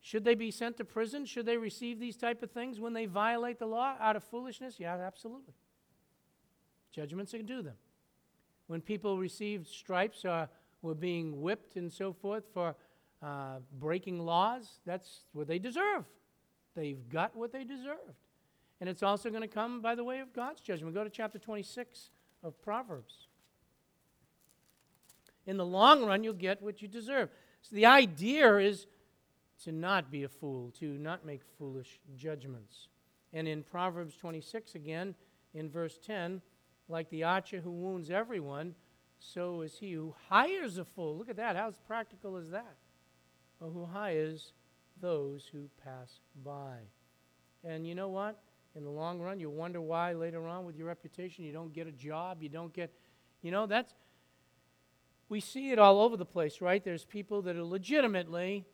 Should 0.00 0.24
they 0.24 0.34
be 0.34 0.50
sent 0.50 0.76
to 0.78 0.84
prison? 0.84 1.24
Should 1.26 1.46
they 1.46 1.56
receive 1.56 2.00
these 2.00 2.16
type 2.16 2.42
of 2.42 2.50
things 2.50 2.80
when 2.80 2.92
they 2.92 3.06
violate 3.06 3.58
the 3.58 3.66
law 3.66 3.94
out 4.00 4.16
of 4.16 4.24
foolishness? 4.24 4.80
Yeah, 4.80 4.96
absolutely. 4.96 5.54
Judgments 6.92 7.34
are 7.34 7.42
due 7.42 7.62
them. 7.62 7.76
When 8.66 8.80
people 8.80 9.18
received 9.18 9.68
stripes 9.68 10.24
or 10.24 10.48
were 10.82 10.94
being 10.94 11.40
whipped 11.40 11.76
and 11.76 11.92
so 11.92 12.12
forth 12.12 12.44
for 12.52 12.74
uh, 13.22 13.58
breaking 13.78 14.18
laws, 14.18 14.80
that's 14.84 15.20
what 15.32 15.46
they 15.46 15.58
deserve. 15.58 16.04
They've 16.74 17.08
got 17.08 17.36
what 17.36 17.52
they 17.52 17.64
deserved. 17.64 18.16
And 18.82 18.88
it's 18.88 19.04
also 19.04 19.30
going 19.30 19.42
to 19.42 19.46
come 19.48 19.80
by 19.80 19.94
the 19.94 20.02
way 20.02 20.18
of 20.18 20.32
God's 20.32 20.60
judgment. 20.60 20.92
Go 20.92 21.04
to 21.04 21.08
chapter 21.08 21.38
26 21.38 22.10
of 22.42 22.60
Proverbs. 22.60 23.28
In 25.46 25.56
the 25.56 25.64
long 25.64 26.04
run, 26.04 26.24
you'll 26.24 26.34
get 26.34 26.60
what 26.60 26.82
you 26.82 26.88
deserve. 26.88 27.28
So 27.60 27.76
the 27.76 27.86
idea 27.86 28.56
is 28.56 28.88
to 29.62 29.70
not 29.70 30.10
be 30.10 30.24
a 30.24 30.28
fool, 30.28 30.72
to 30.80 30.98
not 30.98 31.24
make 31.24 31.42
foolish 31.56 32.00
judgments. 32.16 32.88
And 33.32 33.46
in 33.46 33.62
Proverbs 33.62 34.16
26, 34.16 34.74
again, 34.74 35.14
in 35.54 35.70
verse 35.70 35.96
10, 36.04 36.42
like 36.88 37.08
the 37.10 37.22
archer 37.22 37.60
who 37.60 37.70
wounds 37.70 38.10
everyone, 38.10 38.74
so 39.20 39.60
is 39.60 39.78
he 39.78 39.92
who 39.92 40.12
hires 40.28 40.78
a 40.78 40.84
fool. 40.84 41.16
Look 41.16 41.30
at 41.30 41.36
that. 41.36 41.54
How 41.54 41.70
practical 41.86 42.36
is 42.36 42.50
that? 42.50 42.74
Or 43.60 43.70
who 43.70 43.84
hires 43.84 44.54
those 45.00 45.48
who 45.52 45.70
pass 45.84 46.18
by. 46.44 46.78
And 47.62 47.86
you 47.86 47.94
know 47.94 48.08
what? 48.08 48.40
In 48.74 48.84
the 48.84 48.90
long 48.90 49.20
run, 49.20 49.38
You'll 49.38 49.52
wonder 49.52 49.80
why 49.80 50.12
later 50.12 50.46
on 50.46 50.64
with 50.64 50.76
your 50.76 50.86
reputation 50.86 51.44
you 51.44 51.52
don't 51.52 51.72
get 51.72 51.86
a 51.86 51.92
job, 51.92 52.42
you 52.42 52.48
don't 52.48 52.72
get, 52.72 52.92
you 53.42 53.50
know, 53.50 53.66
that's, 53.66 53.94
we 55.28 55.40
see 55.40 55.70
it 55.70 55.78
all 55.78 56.00
over 56.00 56.16
the 56.16 56.24
place, 56.24 56.60
right? 56.60 56.82
There's 56.82 57.04
people 57.04 57.42
that 57.42 57.56
are 57.56 57.64
legitimately 57.64 58.64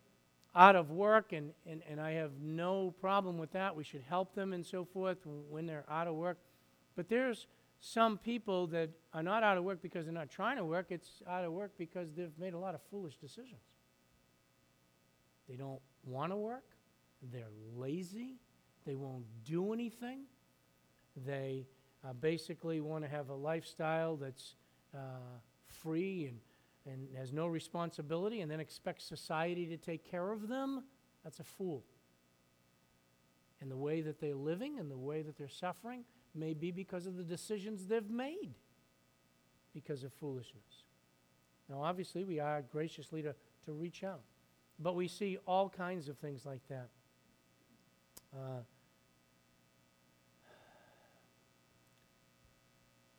out 0.55 0.77
of 0.77 0.91
work, 0.91 1.33
and, 1.33 1.53
and, 1.67 1.83
and 1.89 2.01
I 2.01 2.13
have 2.13 2.33
no 2.41 2.95
problem 3.01 3.39
with 3.39 3.53
that. 3.53 3.77
We 3.77 3.85
should 3.85 4.03
help 4.09 4.35
them 4.35 4.53
and 4.53 4.65
so 4.65 4.85
forth 4.85 5.19
when 5.25 5.67
they're 5.67 5.85
out 5.89 6.07
of 6.07 6.15
work. 6.15 6.39
But 6.97 7.09
there's 7.09 7.47
some 7.81 8.19
people 8.19 8.67
that 8.69 8.91
are 9.15 9.23
not 9.23 9.43
out 9.43 9.57
of 9.57 9.65
work 9.65 9.81
because 9.83 10.05
they're 10.05 10.15
not 10.15 10.31
trying 10.31 10.57
to 10.57 10.65
work, 10.65 10.87
it's 10.91 11.23
out 11.29 11.45
of 11.45 11.53
work 11.53 11.73
because 11.79 12.09
they've 12.17 12.37
made 12.39 12.55
a 12.55 12.59
lot 12.59 12.75
of 12.75 12.81
foolish 12.91 13.17
decisions. 13.17 13.61
They 15.49 15.57
don't 15.57 15.81
want 16.05 16.33
to 16.33 16.37
work, 16.37 16.65
they're 17.33 17.45
lazy, 17.77 18.37
they 18.89 18.95
won't 18.95 19.27
do 19.45 19.75
anything, 19.75 20.21
they 21.27 21.67
uh, 22.03 22.15
basically 22.15 22.81
want 22.81 23.05
to 23.05 23.11
have 23.11 23.29
a 23.29 23.35
lifestyle 23.35 24.17
that's 24.17 24.55
uh, 24.95 24.99
free 25.67 26.25
and, 26.25 26.41
and 26.91 27.15
has 27.15 27.31
no 27.31 27.47
responsibility 27.47 28.41
and 28.41 28.51
then 28.51 28.61
expect 28.61 29.03
society 29.03 29.67
to 29.67 29.77
take 29.77 30.11
care 30.11 30.33
of 30.33 30.49
them. 30.49 30.85
That's 31.23 31.39
a 31.39 31.45
fool. 31.45 31.85
And 33.61 33.71
the 33.71 33.77
way 33.77 34.01
that 34.01 34.21
they're 34.21 34.35
living 34.35 34.79
and 34.79 34.91
the 34.91 34.97
way 34.97 35.21
that 35.21 35.37
they're 35.37 35.49
suffering 35.49 36.05
may 36.35 36.55
be 36.55 36.71
because 36.71 37.05
of 37.05 37.19
the 37.19 37.25
decisions 37.25 37.87
they've 37.89 38.09
made 38.09 38.55
because 39.75 40.03
of 40.03 40.15
foolishness. 40.15 40.85
Now, 41.69 41.83
obviously, 41.83 42.25
we 42.25 42.41
are 42.41 42.63
graciously 42.63 43.21
to, 43.21 43.35
to 43.67 43.73
reach 43.73 44.03
out, 44.03 44.23
but 44.79 44.95
we 44.95 45.09
see 45.09 45.37
all 45.47 45.69
kinds 45.69 46.09
of 46.09 46.17
things 46.17 46.47
like 46.47 46.67
that. 46.69 46.89
Uh, 48.35 48.61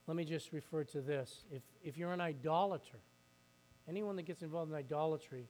let 0.10 0.16
me 0.16 0.26
just 0.26 0.54
refer 0.54 0.84
to 0.86 1.02
this. 1.02 1.46
If, 1.52 1.62
if 1.84 1.96
you're 1.96 2.14
an 2.14 2.20
idolater, 2.20 2.98
anyone 3.88 4.16
that 4.16 4.24
gets 4.24 4.42
involved 4.42 4.72
in 4.72 4.76
idolatry 4.76 5.46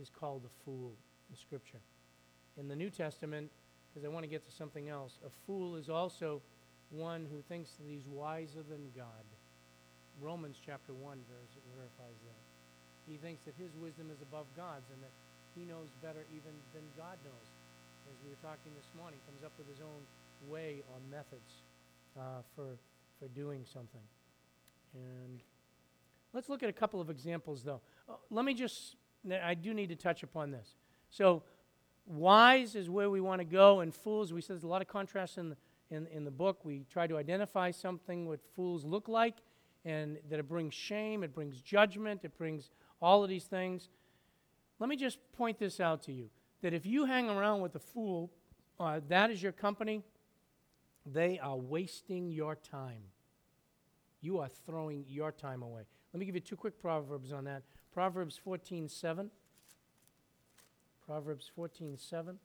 is 0.00 0.10
called 0.10 0.42
a 0.44 0.64
fool 0.64 0.94
in 1.30 1.36
Scripture. 1.36 1.78
In 2.58 2.66
the 2.66 2.74
New 2.74 2.90
Testament, 2.90 3.52
because 3.86 4.04
I 4.04 4.08
want 4.08 4.24
to 4.24 4.28
get 4.28 4.44
to 4.46 4.50
something 4.50 4.88
else, 4.88 5.20
a 5.24 5.30
fool 5.46 5.76
is 5.76 5.88
also 5.88 6.42
one 6.90 7.24
who 7.30 7.40
thinks 7.40 7.70
that 7.78 7.86
he's 7.86 8.08
wiser 8.08 8.64
than 8.68 8.90
God. 8.96 9.22
Romans 10.20 10.58
chapter 10.58 10.92
1 10.92 11.18
verifies 11.76 12.18
that. 12.26 12.42
He 13.06 13.16
thinks 13.16 13.44
that 13.44 13.54
his 13.54 13.76
wisdom 13.76 14.10
is 14.10 14.22
above 14.22 14.46
God's 14.56 14.90
and 14.90 15.00
that 15.04 15.14
he 15.54 15.64
knows 15.64 15.94
better 16.02 16.26
even 16.34 16.50
than 16.74 16.82
God 16.98 17.14
knows. 17.22 17.46
As 18.10 18.18
we 18.24 18.30
were 18.30 18.42
talking 18.42 18.74
this 18.74 18.90
morning, 18.98 19.20
comes 19.22 19.46
up 19.46 19.52
with 19.56 19.70
his 19.70 19.78
own 19.78 20.02
way 20.50 20.82
or 20.90 20.98
methods 21.08 21.62
uh, 22.18 22.42
for, 22.56 22.74
for 23.20 23.28
doing 23.28 23.64
something. 23.64 24.00
And 24.94 25.40
let's 26.32 26.48
look 26.48 26.62
at 26.62 26.68
a 26.68 26.72
couple 26.72 27.00
of 27.00 27.10
examples, 27.10 27.62
though. 27.62 27.80
Uh, 28.08 28.14
let 28.30 28.44
me 28.44 28.54
just, 28.54 28.96
I 29.42 29.54
do 29.54 29.74
need 29.74 29.90
to 29.90 29.96
touch 29.96 30.22
upon 30.22 30.50
this. 30.50 30.74
So, 31.10 31.42
wise 32.06 32.74
is 32.74 32.88
where 32.88 33.10
we 33.10 33.20
want 33.20 33.40
to 33.40 33.44
go, 33.44 33.80
and 33.80 33.94
fools, 33.94 34.32
we 34.32 34.40
said 34.40 34.54
there's 34.56 34.64
a 34.64 34.68
lot 34.68 34.82
of 34.82 34.88
contrast 34.88 35.38
in 35.38 35.50
the 35.50 35.56
in, 35.90 36.06
in 36.08 36.24
the 36.24 36.30
book. 36.30 36.64
We 36.64 36.84
try 36.90 37.06
to 37.06 37.16
identify 37.16 37.70
something 37.70 38.26
what 38.26 38.40
fools 38.54 38.84
look 38.84 39.08
like 39.08 39.36
and 39.84 40.18
that 40.28 40.38
it 40.38 40.48
brings 40.48 40.74
shame, 40.74 41.22
it 41.22 41.34
brings 41.34 41.60
judgment, 41.60 42.20
it 42.24 42.36
brings 42.36 42.70
all 43.00 43.22
of 43.22 43.28
these 43.28 43.44
things. 43.44 43.88
Let 44.78 44.88
me 44.88 44.96
just 44.96 45.18
point 45.32 45.58
this 45.58 45.80
out 45.80 46.02
to 46.04 46.12
you 46.12 46.30
that 46.62 46.74
if 46.74 46.84
you 46.84 47.06
hang 47.06 47.28
around 47.30 47.60
with 47.60 47.74
a 47.74 47.78
fool, 47.78 48.30
uh, 48.78 49.00
that 49.08 49.30
is 49.30 49.42
your 49.42 49.52
company, 49.52 50.02
they 51.06 51.38
are 51.38 51.56
wasting 51.56 52.30
your 52.30 52.56
time. 52.56 53.02
You 54.20 54.38
are 54.38 54.48
throwing 54.48 55.04
your 55.08 55.32
time 55.32 55.62
away. 55.62 55.82
Let 56.12 56.20
me 56.20 56.26
give 56.26 56.34
you 56.34 56.40
two 56.40 56.56
quick 56.56 56.78
proverbs 56.78 57.32
on 57.32 57.44
that. 57.44 57.62
Proverbs 57.92 58.38
14:7. 58.38 59.30
Proverbs 61.06 61.50
14:7. 61.56 62.38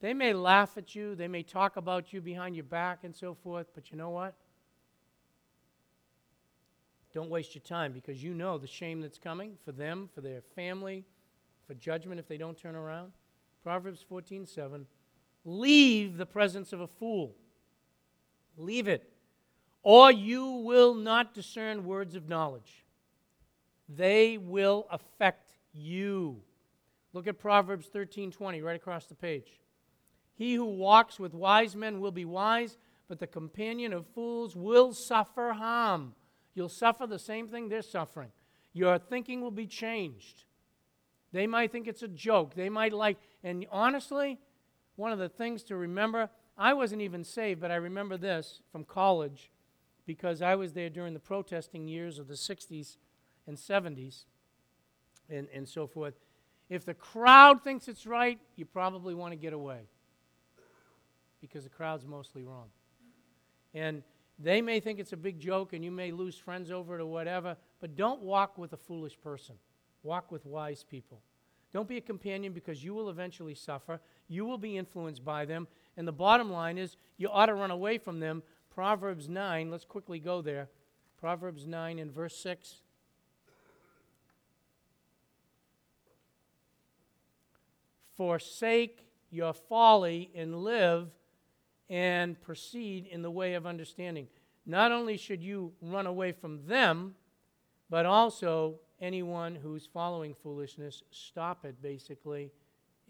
They 0.00 0.12
may 0.12 0.34
laugh 0.34 0.76
at 0.76 0.94
you, 0.94 1.14
they 1.14 1.28
may 1.28 1.42
talk 1.42 1.76
about 1.76 2.12
you 2.12 2.20
behind 2.20 2.54
your 2.54 2.64
back 2.64 3.02
and 3.02 3.16
so 3.16 3.34
forth, 3.34 3.68
but 3.74 3.90
you 3.90 3.96
know 3.96 4.10
what? 4.10 4.34
Don't 7.14 7.30
waste 7.30 7.54
your 7.54 7.62
time 7.62 7.92
because 7.92 8.22
you 8.22 8.34
know 8.34 8.58
the 8.58 8.66
shame 8.66 9.00
that's 9.00 9.16
coming 9.16 9.56
for 9.64 9.72
them, 9.72 10.10
for 10.14 10.20
their 10.20 10.42
family, 10.42 11.06
for 11.66 11.72
judgment 11.72 12.20
if 12.20 12.28
they 12.28 12.36
don't 12.36 12.58
turn 12.58 12.76
around. 12.76 13.12
Proverbs 13.62 14.04
14:7 14.04 14.86
Leave 15.48 16.16
the 16.16 16.26
presence 16.26 16.72
of 16.72 16.80
a 16.80 16.88
fool. 16.88 17.36
Leave 18.58 18.88
it, 18.88 19.08
or 19.84 20.10
you 20.10 20.44
will 20.44 20.92
not 20.92 21.32
discern 21.32 21.84
words 21.84 22.16
of 22.16 22.28
knowledge. 22.28 22.84
They 23.88 24.38
will 24.38 24.88
affect 24.90 25.52
you. 25.72 26.42
Look 27.12 27.28
at 27.28 27.38
Proverbs 27.38 27.86
13:20 27.86 28.60
right 28.60 28.74
across 28.74 29.06
the 29.06 29.14
page. 29.14 29.60
He 30.34 30.54
who 30.54 30.64
walks 30.64 31.20
with 31.20 31.32
wise 31.32 31.76
men 31.76 32.00
will 32.00 32.10
be 32.10 32.24
wise, 32.24 32.76
but 33.06 33.20
the 33.20 33.28
companion 33.28 33.92
of 33.92 34.04
fools 34.08 34.56
will 34.56 34.92
suffer 34.92 35.52
harm. 35.52 36.16
You'll 36.54 36.68
suffer 36.68 37.06
the 37.06 37.20
same 37.20 37.46
thing 37.46 37.68
they're 37.68 37.82
suffering. 37.82 38.32
Your 38.72 38.98
thinking 38.98 39.42
will 39.42 39.52
be 39.52 39.68
changed. 39.68 40.42
They 41.30 41.46
might 41.46 41.70
think 41.70 41.86
it's 41.86 42.02
a 42.02 42.08
joke. 42.08 42.54
They 42.54 42.68
might 42.68 42.92
like, 42.92 43.18
and 43.44 43.64
honestly, 43.70 44.40
one 44.96 45.12
of 45.12 45.18
the 45.18 45.28
things 45.28 45.62
to 45.64 45.76
remember, 45.76 46.30
I 46.58 46.74
wasn't 46.74 47.02
even 47.02 47.22
saved, 47.22 47.60
but 47.60 47.70
I 47.70 47.76
remember 47.76 48.16
this 48.16 48.60
from 48.72 48.84
college 48.84 49.50
because 50.06 50.40
I 50.40 50.54
was 50.54 50.72
there 50.72 50.88
during 50.88 51.14
the 51.14 51.20
protesting 51.20 51.86
years 51.86 52.18
of 52.18 52.28
the 52.28 52.34
60s 52.34 52.96
and 53.46 53.56
70s 53.56 54.24
and, 55.28 55.48
and 55.52 55.68
so 55.68 55.86
forth. 55.86 56.14
If 56.68 56.84
the 56.84 56.94
crowd 56.94 57.62
thinks 57.62 57.88
it's 57.88 58.06
right, 58.06 58.38
you 58.56 58.64
probably 58.64 59.14
want 59.14 59.32
to 59.32 59.36
get 59.36 59.52
away 59.52 59.88
because 61.40 61.64
the 61.64 61.70
crowd's 61.70 62.04
mostly 62.04 62.42
wrong. 62.42 62.68
And 63.74 64.02
they 64.38 64.60
may 64.60 64.80
think 64.80 64.98
it's 64.98 65.12
a 65.12 65.16
big 65.16 65.38
joke 65.38 65.72
and 65.72 65.84
you 65.84 65.90
may 65.90 66.10
lose 66.10 66.36
friends 66.36 66.70
over 66.70 66.98
it 66.98 67.02
or 67.02 67.06
whatever, 67.06 67.56
but 67.80 67.96
don't 67.96 68.22
walk 68.22 68.58
with 68.58 68.72
a 68.72 68.76
foolish 68.76 69.18
person. 69.20 69.56
Walk 70.02 70.32
with 70.32 70.44
wise 70.46 70.84
people. 70.84 71.20
Don't 71.76 71.86
be 71.86 71.98
a 71.98 72.00
companion 72.00 72.54
because 72.54 72.82
you 72.82 72.94
will 72.94 73.10
eventually 73.10 73.54
suffer. 73.54 74.00
You 74.28 74.46
will 74.46 74.56
be 74.56 74.78
influenced 74.78 75.22
by 75.22 75.44
them. 75.44 75.68
And 75.98 76.08
the 76.08 76.12
bottom 76.12 76.50
line 76.50 76.78
is 76.78 76.96
you 77.18 77.28
ought 77.28 77.46
to 77.46 77.54
run 77.54 77.70
away 77.70 77.98
from 77.98 78.18
them. 78.18 78.42
Proverbs 78.74 79.28
9, 79.28 79.70
let's 79.70 79.84
quickly 79.84 80.18
go 80.18 80.40
there. 80.40 80.70
Proverbs 81.20 81.66
9 81.66 81.98
and 81.98 82.10
verse 82.10 82.34
6. 82.38 82.76
Forsake 88.16 89.06
your 89.30 89.52
folly 89.52 90.30
and 90.34 90.64
live 90.64 91.10
and 91.90 92.40
proceed 92.40 93.06
in 93.06 93.20
the 93.20 93.30
way 93.30 93.52
of 93.52 93.66
understanding. 93.66 94.28
not 94.64 94.92
only 94.92 95.18
should 95.18 95.42
you 95.42 95.74
run 95.82 96.06
away 96.06 96.32
from 96.32 96.66
them, 96.68 97.16
but 97.90 98.06
also 98.06 98.76
anyone 99.00 99.54
who's 99.54 99.86
following 99.86 100.34
foolishness, 100.34 101.02
stop 101.10 101.64
it 101.64 101.80
basically 101.82 102.50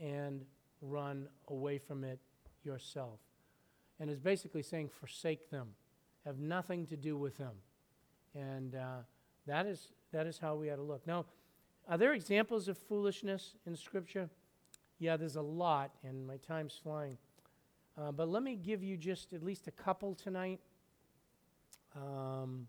and 0.01 0.45
run 0.83 1.29
away 1.49 1.79
from 1.79 2.05
it 2.05 2.19
yourself. 2.65 3.21
And 3.99 4.11
is 4.11 4.21
basically 4.21 4.63
saying, 4.63 4.91
forsake 4.91 5.51
them, 5.51 5.69
have 6.25 6.39
nothing 6.39 6.87
to 6.87 6.97
do 6.97 7.17
with 7.17 7.39
them. 7.39 7.55
And 8.35 8.75
uh, 8.75 8.99
that, 9.47 9.67
is, 9.67 9.93
that 10.13 10.27
is 10.27 10.39
how 10.39 10.55
we 10.55 10.71
ought 10.71 10.77
to 10.77 10.83
look. 10.83 11.07
Now, 11.07 11.25
are 11.89 11.97
there 11.97 12.13
examples 12.13 12.69
of 12.69 12.77
foolishness 12.77 13.55
in 13.67 13.77
Scripture? 13.77 14.29
Yeah, 14.99 15.17
there's 15.17 15.37
a 15.37 15.43
lot, 15.43 15.93
and 16.03 16.27
my 16.27 16.37
time's 16.39 16.79
flying. 16.83 17.17
Uh, 17.97 18.13
but 18.13 18.29
let 18.29 18.43
me 18.43 18.57
give 18.57 18.83
you 18.83 18.97
just 18.97 19.33
at 19.33 19.43
least 19.43 19.69
a 19.69 19.71
couple 19.71 20.15
tonight. 20.15 20.61
Um, 21.95 22.67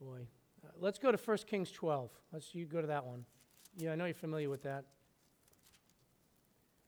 boy, 0.00 0.26
let's 0.80 0.98
go 0.98 1.12
to 1.12 1.18
1 1.18 1.38
Kings 1.46 1.70
12. 1.70 2.10
Let's 2.32 2.54
you 2.54 2.64
go 2.64 2.80
to 2.80 2.86
that 2.86 3.04
one. 3.04 3.24
Yeah, 3.76 3.92
I 3.92 3.96
know 3.96 4.06
you're 4.06 4.14
familiar 4.14 4.48
with 4.48 4.62
that. 4.62 4.84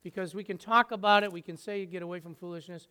Because 0.03 0.35
we 0.35 0.43
can 0.43 0.59
talk 0.59 0.91
about 0.91 1.23
it, 1.23 1.33
we 1.33 1.43
can 1.43 1.57
say 1.57 1.81
you 1.81 1.87
get 1.87 2.03
away 2.03 2.19
from 2.19 2.35
foolishness, 2.35 2.89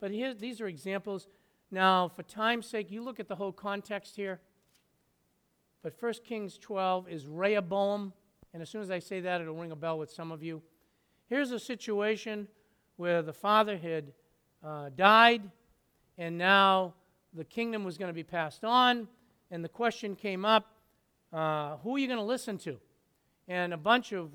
but 0.00 0.10
here, 0.10 0.32
these 0.32 0.60
are 0.60 0.68
examples. 0.68 1.26
Now, 1.70 2.08
for 2.08 2.22
time's 2.22 2.66
sake, 2.66 2.90
you 2.90 3.02
look 3.02 3.20
at 3.20 3.28
the 3.28 3.34
whole 3.34 3.52
context 3.52 4.16
here. 4.16 4.40
But 5.82 5.94
1 6.00 6.14
Kings 6.24 6.58
12 6.58 7.08
is 7.08 7.26
Rehoboam, 7.26 8.12
and 8.52 8.62
as 8.62 8.70
soon 8.70 8.80
as 8.80 8.90
I 8.90 8.98
say 8.98 9.20
that, 9.20 9.40
it'll 9.40 9.54
ring 9.54 9.72
a 9.72 9.76
bell 9.76 9.98
with 9.98 10.10
some 10.10 10.32
of 10.32 10.42
you. 10.42 10.62
Here's 11.28 11.50
a 11.50 11.58
situation 11.58 12.48
where 12.96 13.20
the 13.20 13.32
father 13.32 13.76
had 13.76 14.12
uh, 14.64 14.90
died, 14.96 15.42
and 16.16 16.38
now 16.38 16.94
the 17.34 17.44
kingdom 17.44 17.84
was 17.84 17.98
going 17.98 18.08
to 18.08 18.14
be 18.14 18.24
passed 18.24 18.64
on, 18.64 19.08
and 19.50 19.64
the 19.64 19.68
question 19.68 20.16
came 20.16 20.44
up 20.44 20.76
uh, 21.32 21.76
who 21.78 21.96
are 21.96 21.98
you 21.98 22.06
going 22.06 22.18
to 22.18 22.24
listen 22.24 22.56
to? 22.58 22.78
And 23.48 23.74
a 23.74 23.76
bunch 23.76 24.12
of 24.12 24.30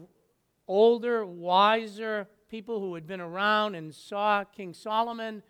older, 0.67 1.26
wiser 1.26 2.28
people 2.50 2.80
who 2.80 2.93
had 2.93 3.08
been 3.08 3.21
around 3.21 3.76
and 3.76 3.93
saw 3.93 4.43
King 4.43 4.74
Solomon 4.74 5.41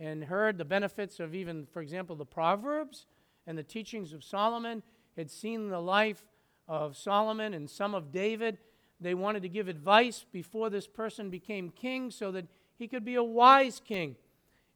and 0.00 0.24
heard 0.24 0.58
the 0.58 0.64
benefits 0.64 1.20
of 1.20 1.34
even, 1.34 1.66
for 1.72 1.80
example, 1.82 2.16
the 2.16 2.26
Proverbs 2.26 3.06
and 3.46 3.56
the 3.56 3.62
teachings 3.62 4.12
of 4.12 4.22
Solomon, 4.22 4.82
had 5.16 5.30
seen 5.30 5.68
the 5.68 5.80
life 5.80 6.22
of 6.68 6.96
Solomon 6.96 7.54
and 7.54 7.68
some 7.68 7.94
of 7.94 8.12
David. 8.12 8.58
They 9.00 9.14
wanted 9.14 9.42
to 9.42 9.48
give 9.48 9.68
advice 9.68 10.24
before 10.30 10.68
this 10.68 10.86
person 10.86 11.30
became 11.30 11.70
king 11.70 12.10
so 12.10 12.30
that 12.32 12.46
he 12.78 12.86
could 12.86 13.04
be 13.04 13.14
a 13.14 13.22
wise 13.22 13.80
king. 13.84 14.16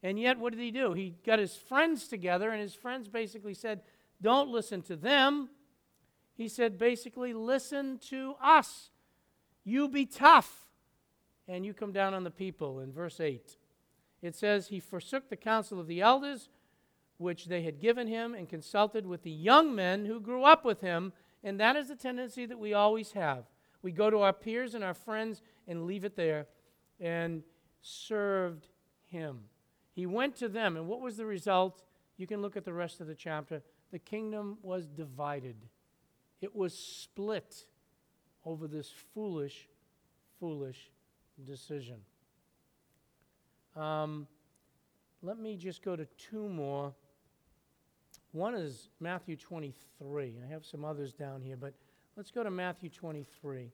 And 0.03 0.19
yet, 0.19 0.39
what 0.39 0.53
did 0.53 0.61
he 0.61 0.73
do? 0.73 0.95
He 0.95 1.15
got 1.25 1.39
his 1.39 1.55
friends 1.55 2.09
together, 2.09 2.51
and 2.51 2.61
his 2.61 2.75
friends 2.75 3.07
basically 3.07 3.55
said, 3.55 3.83
Don't 4.23 4.49
listen 4.49 4.81
to 4.83 4.97
them. 4.97 5.51
He 6.35 6.49
said, 6.49 6.79
basically, 6.79 7.35
listen 7.35 7.99
to 8.09 8.37
us. 8.43 8.91
You 9.65 9.89
be 9.89 10.07
tough, 10.07 10.67
and 11.47 11.67
you 11.67 11.75
come 11.75 11.93
down 11.93 12.15
on 12.15 12.25
the 12.25 12.31
people. 12.31 12.81
In 12.81 12.93
verse 12.93 13.21
8, 13.21 13.59
it 14.23 14.35
says, 14.35 14.69
He 14.69 14.81
forsook 14.81 15.29
the 15.29 15.37
counsel 15.37 15.79
of 15.79 15.87
the 15.87 16.01
elders, 16.01 16.49
which 17.19 17.47
they 17.47 17.63
had 17.63 17.81
given 17.81 18.09
him, 18.09 18.35
and 18.35 18.49
consulted 18.49 19.07
with 19.07 19.23
the 19.23 19.31
young 19.31 19.75
men 19.75 20.07
who 20.07 20.21
grew 20.21 20.45
up 20.45 20.65
with 20.65 20.81
him. 20.81 21.13
And 21.45 21.61
that 21.61 21.77
is 21.77 21.89
the 21.89 21.97
tendency 21.97 22.47
that 22.47 22.59
we 22.59 22.73
always 22.73 23.13
have. 23.13 23.45
We 23.83 23.93
go 23.93 24.09
to 24.09 24.21
our 24.21 24.33
peers 24.33 24.75
and 24.75 24.83
our 24.83 24.95
friends 24.95 25.43
and 25.69 25.87
leave 25.87 26.05
it 26.05 26.17
there. 26.17 26.47
And 26.99 27.43
served 27.83 28.69
him. 29.07 29.41
He 29.93 30.07
went 30.07 30.37
to 30.37 30.49
them, 30.49 30.77
and 30.77 30.89
what 30.89 31.01
was 31.01 31.17
the 31.19 31.27
result? 31.27 31.83
You 32.17 32.27
can 32.27 32.41
look 32.41 32.57
at 32.57 32.65
the 32.65 32.73
rest 32.73 33.01
of 33.01 33.07
the 33.07 33.15
chapter. 33.15 33.63
The 33.93 33.99
kingdom 33.99 34.57
was 34.63 34.87
divided, 34.87 35.57
it 36.41 36.57
was 36.57 36.75
split 36.75 37.67
over 38.45 38.67
this 38.67 38.91
foolish, 39.15 39.69
foolish 40.41 40.91
decision. 41.47 41.99
Um, 43.77 44.27
let 45.23 45.39
me 45.39 45.57
just 45.57 45.83
go 45.83 45.95
to 45.95 46.07
two 46.19 46.49
more. 46.49 46.93
One 48.33 48.55
is 48.55 48.89
Matthew 48.99 49.37
23. 49.37 50.37
I 50.45 50.51
have 50.51 50.65
some 50.65 50.85
others 50.85 51.13
down 51.13 51.43
here, 51.43 51.57
but 51.57 51.75
let's 52.17 52.31
go 52.31 52.43
to 52.43 52.51
Matthew 52.51 52.89
23. 52.89 53.71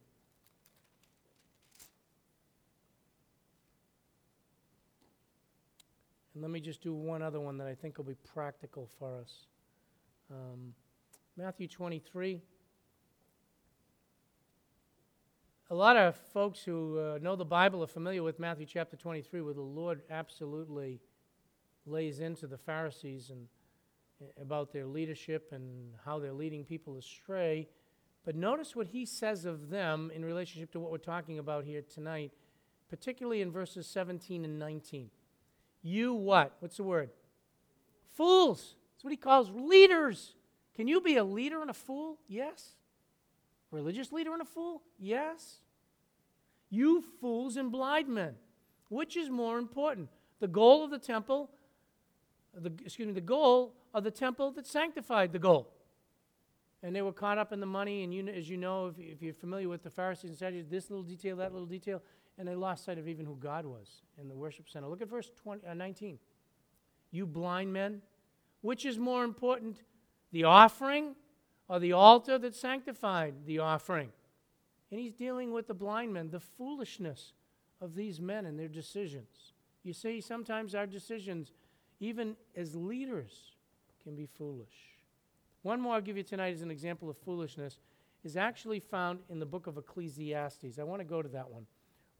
And 6.34 6.42
let 6.42 6.50
me 6.50 6.60
just 6.60 6.82
do 6.82 6.92
one 6.92 7.22
other 7.22 7.40
one 7.40 7.56
that 7.58 7.66
I 7.66 7.74
think 7.74 7.98
will 7.98 8.04
be 8.04 8.16
practical 8.34 8.88
for 8.98 9.16
us. 9.16 9.46
Um, 10.30 10.74
Matthew 11.38 11.68
23. 11.68 12.42
A 15.70 15.74
lot 15.74 15.96
of 15.96 16.16
folks 16.34 16.62
who 16.62 16.98
uh, 16.98 17.18
know 17.22 17.34
the 17.34 17.46
Bible 17.46 17.82
are 17.82 17.86
familiar 17.86 18.22
with 18.22 18.38
Matthew 18.38 18.66
chapter 18.66 18.94
23, 18.94 19.40
where 19.40 19.54
the 19.54 19.62
Lord 19.62 20.02
absolutely 20.10 21.00
lays 21.86 22.20
into 22.20 22.46
the 22.46 22.58
Pharisees 22.58 23.30
and 23.30 23.46
uh, 24.20 24.42
about 24.42 24.70
their 24.70 24.84
leadership 24.84 25.48
and 25.50 25.94
how 26.04 26.18
they're 26.18 26.34
leading 26.34 26.62
people 26.62 26.98
astray. 26.98 27.66
But 28.26 28.36
notice 28.36 28.76
what 28.76 28.88
he 28.88 29.06
says 29.06 29.46
of 29.46 29.70
them 29.70 30.12
in 30.14 30.26
relationship 30.26 30.72
to 30.72 30.80
what 30.80 30.90
we're 30.90 30.98
talking 30.98 31.38
about 31.38 31.64
here 31.64 31.80
tonight, 31.80 32.32
particularly 32.90 33.40
in 33.40 33.50
verses 33.50 33.86
17 33.86 34.44
and 34.44 34.58
19. 34.58 35.08
You 35.82 36.12
what? 36.12 36.54
What's 36.60 36.76
the 36.76 36.82
word? 36.82 37.08
Fools. 38.14 38.74
That's 38.98 39.04
what 39.04 39.12
he 39.12 39.16
calls 39.16 39.48
leaders. 39.54 40.34
Can 40.74 40.88
you 40.88 41.00
be 41.00 41.18
a 41.18 41.22
leader 41.22 41.60
and 41.60 41.70
a 41.70 41.74
fool? 41.74 42.18
Yes. 42.26 42.70
Religious 43.70 44.10
leader 44.10 44.32
and 44.32 44.42
a 44.42 44.44
fool? 44.44 44.82
Yes. 44.98 45.58
You 46.68 47.04
fools 47.20 47.56
and 47.56 47.70
blind 47.70 48.08
men. 48.08 48.34
Which 48.88 49.16
is 49.16 49.30
more 49.30 49.56
important? 49.56 50.08
The 50.40 50.48
goal 50.48 50.84
of 50.84 50.90
the 50.90 50.98
temple, 50.98 51.48
the, 52.52 52.72
excuse 52.84 53.06
me, 53.06 53.12
the 53.12 53.20
goal 53.20 53.72
of 53.94 54.02
the 54.02 54.10
temple 54.10 54.50
that 54.52 54.66
sanctified 54.66 55.32
the 55.32 55.38
goal. 55.38 55.72
And 56.82 56.92
they 56.92 57.02
were 57.02 57.12
caught 57.12 57.38
up 57.38 57.52
in 57.52 57.60
the 57.60 57.66
money, 57.66 58.02
and 58.02 58.12
you, 58.12 58.26
as 58.26 58.50
you 58.50 58.56
know, 58.56 58.86
if, 58.88 58.98
if 58.98 59.22
you're 59.22 59.32
familiar 59.32 59.68
with 59.68 59.84
the 59.84 59.90
Pharisees 59.90 60.30
and 60.30 60.38
Sadducees, 60.38 60.66
this 60.68 60.90
little 60.90 61.04
detail, 61.04 61.36
that 61.36 61.52
little 61.52 61.68
detail, 61.68 62.02
and 62.36 62.48
they 62.48 62.56
lost 62.56 62.84
sight 62.84 62.98
of 62.98 63.06
even 63.06 63.24
who 63.24 63.36
God 63.36 63.64
was 63.64 64.02
in 64.20 64.26
the 64.26 64.34
worship 64.34 64.68
center. 64.68 64.88
Look 64.88 65.02
at 65.02 65.08
verse 65.08 65.30
20, 65.40 65.64
uh, 65.64 65.74
19. 65.74 66.18
You 67.12 67.26
blind 67.26 67.72
men, 67.72 68.02
which 68.60 68.84
is 68.84 68.98
more 68.98 69.24
important, 69.24 69.82
the 70.32 70.44
offering 70.44 71.14
or 71.68 71.78
the 71.78 71.92
altar 71.92 72.38
that 72.38 72.54
sanctified 72.54 73.34
the 73.46 73.58
offering? 73.58 74.10
And 74.90 74.98
he's 74.98 75.12
dealing 75.12 75.52
with 75.52 75.66
the 75.66 75.74
blind 75.74 76.12
men, 76.12 76.30
the 76.30 76.40
foolishness 76.40 77.32
of 77.80 77.94
these 77.94 78.20
men 78.20 78.46
and 78.46 78.58
their 78.58 78.68
decisions. 78.68 79.52
You 79.82 79.92
see, 79.92 80.20
sometimes 80.20 80.74
our 80.74 80.86
decisions, 80.86 81.52
even 82.00 82.36
as 82.56 82.74
leaders, 82.74 83.52
can 84.02 84.16
be 84.16 84.26
foolish. 84.26 84.96
One 85.62 85.80
more 85.80 85.94
I'll 85.94 86.00
give 86.00 86.16
you 86.16 86.22
tonight 86.22 86.54
as 86.54 86.62
an 86.62 86.70
example 86.70 87.10
of 87.10 87.18
foolishness 87.18 87.78
is 88.24 88.36
actually 88.36 88.80
found 88.80 89.20
in 89.28 89.38
the 89.38 89.46
book 89.46 89.66
of 89.66 89.76
Ecclesiastes. 89.76 90.78
I 90.78 90.82
want 90.82 91.00
to 91.00 91.04
go 91.04 91.22
to 91.22 91.28
that 91.28 91.48
one. 91.48 91.66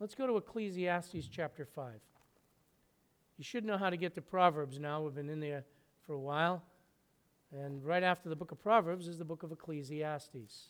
Let's 0.01 0.14
go 0.14 0.27
to 0.27 0.37
Ecclesiastes 0.37 1.29
chapter 1.31 1.64
5. 1.64 1.94
You 3.37 3.44
should 3.44 3.64
know 3.64 3.77
how 3.77 3.90
to 3.90 3.96
get 3.96 4.14
to 4.14 4.22
Proverbs 4.22 4.79
now. 4.79 5.03
We've 5.03 5.14
been 5.14 5.31
in 5.31 5.40
there 5.40 5.64
for 6.08 6.14
a 6.14 6.18
while. 6.18 6.62
And 7.52 7.84
right 7.84 8.02
after 8.02 8.30
the 8.30 8.34
book 8.34 8.50
of 8.50 8.62
Proverbs 8.62 9.08
is 9.08 9.18
the 9.18 9.26
book 9.26 9.42
of 9.42 9.52
Ecclesiastes. 9.52 10.68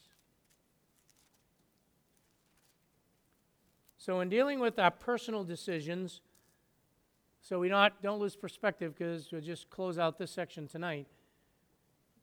So, 3.99 4.19
in 4.19 4.29
dealing 4.29 4.59
with 4.59 4.81
our 4.81 4.91
personal 4.91 5.45
decisions, 5.45 6.21
so 7.41 7.61
we 7.61 7.69
not, 7.69 8.03
don't 8.03 8.19
lose 8.19 8.35
perspective 8.35 8.97
because 8.99 9.31
we'll 9.31 9.41
just 9.41 9.71
close 9.71 9.97
out 9.97 10.19
this 10.19 10.33
section 10.33 10.67
tonight. 10.67 11.07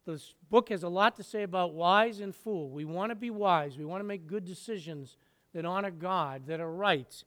This 0.04 0.34
book 0.50 0.68
has 0.68 0.82
a 0.82 0.88
lot 0.88 1.16
to 1.16 1.22
say 1.22 1.42
about 1.42 1.72
wise 1.72 2.20
and 2.20 2.34
fool. 2.34 2.68
We 2.68 2.84
want 2.84 3.10
to 3.12 3.16
be 3.16 3.30
wise, 3.30 3.78
we 3.78 3.86
want 3.86 4.00
to 4.00 4.06
make 4.06 4.26
good 4.26 4.44
decisions 4.44 5.16
that 5.54 5.64
honor 5.64 5.90
God, 5.90 6.42
that 6.48 6.60
are 6.60 6.70
right. 6.70 7.24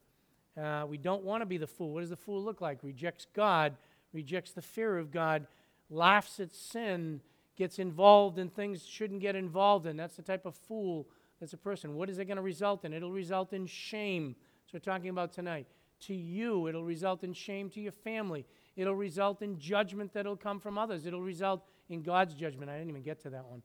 Uh, 0.55 0.85
we 0.87 0.97
don't 0.97 1.23
want 1.23 1.41
to 1.41 1.47
be 1.47 1.57
the 1.57 1.67
fool. 1.67 1.93
What 1.93 2.01
does 2.01 2.11
the 2.11 2.15
fool 2.15 2.43
look 2.43 2.61
like? 2.61 2.83
Rejects 2.83 3.25
God, 3.33 3.75
rejects 4.13 4.51
the 4.51 4.61
fear 4.61 4.97
of 4.97 5.11
God, 5.11 5.47
laughs 5.89 6.39
at 6.39 6.53
sin, 6.53 7.21
gets 7.55 7.79
involved 7.79 8.39
in 8.39 8.49
things 8.49 8.85
shouldn't 8.85 9.19
get 9.19 9.35
involved 9.35 9.85
in. 9.85 9.97
That's 9.97 10.15
the 10.15 10.21
type 10.21 10.45
of 10.45 10.55
fool 10.55 11.07
that's 11.39 11.53
a 11.53 11.57
person. 11.57 11.95
What 11.95 12.09
is 12.09 12.19
it 12.19 12.25
going 12.25 12.37
to 12.37 12.43
result 12.43 12.85
in? 12.85 12.93
It'll 12.93 13.11
result 13.11 13.53
in 13.53 13.65
shame. 13.65 14.35
What 14.71 14.73
we're 14.73 14.93
talking 14.93 15.09
about 15.09 15.33
tonight. 15.33 15.67
To 16.07 16.13
you, 16.13 16.67
it'll 16.67 16.85
result 16.85 17.23
in 17.23 17.33
shame 17.33 17.69
to 17.71 17.81
your 17.81 17.91
family. 17.91 18.45
It'll 18.77 18.95
result 18.95 19.41
in 19.41 19.59
judgment 19.59 20.13
that'll 20.13 20.37
come 20.37 20.59
from 20.59 20.77
others. 20.77 21.05
It'll 21.05 21.21
result 21.21 21.65
in 21.89 22.01
God's 22.01 22.33
judgment. 22.33 22.69
I 22.69 22.77
didn't 22.77 22.89
even 22.89 23.01
get 23.01 23.21
to 23.23 23.29
that 23.31 23.45
one. 23.45 23.61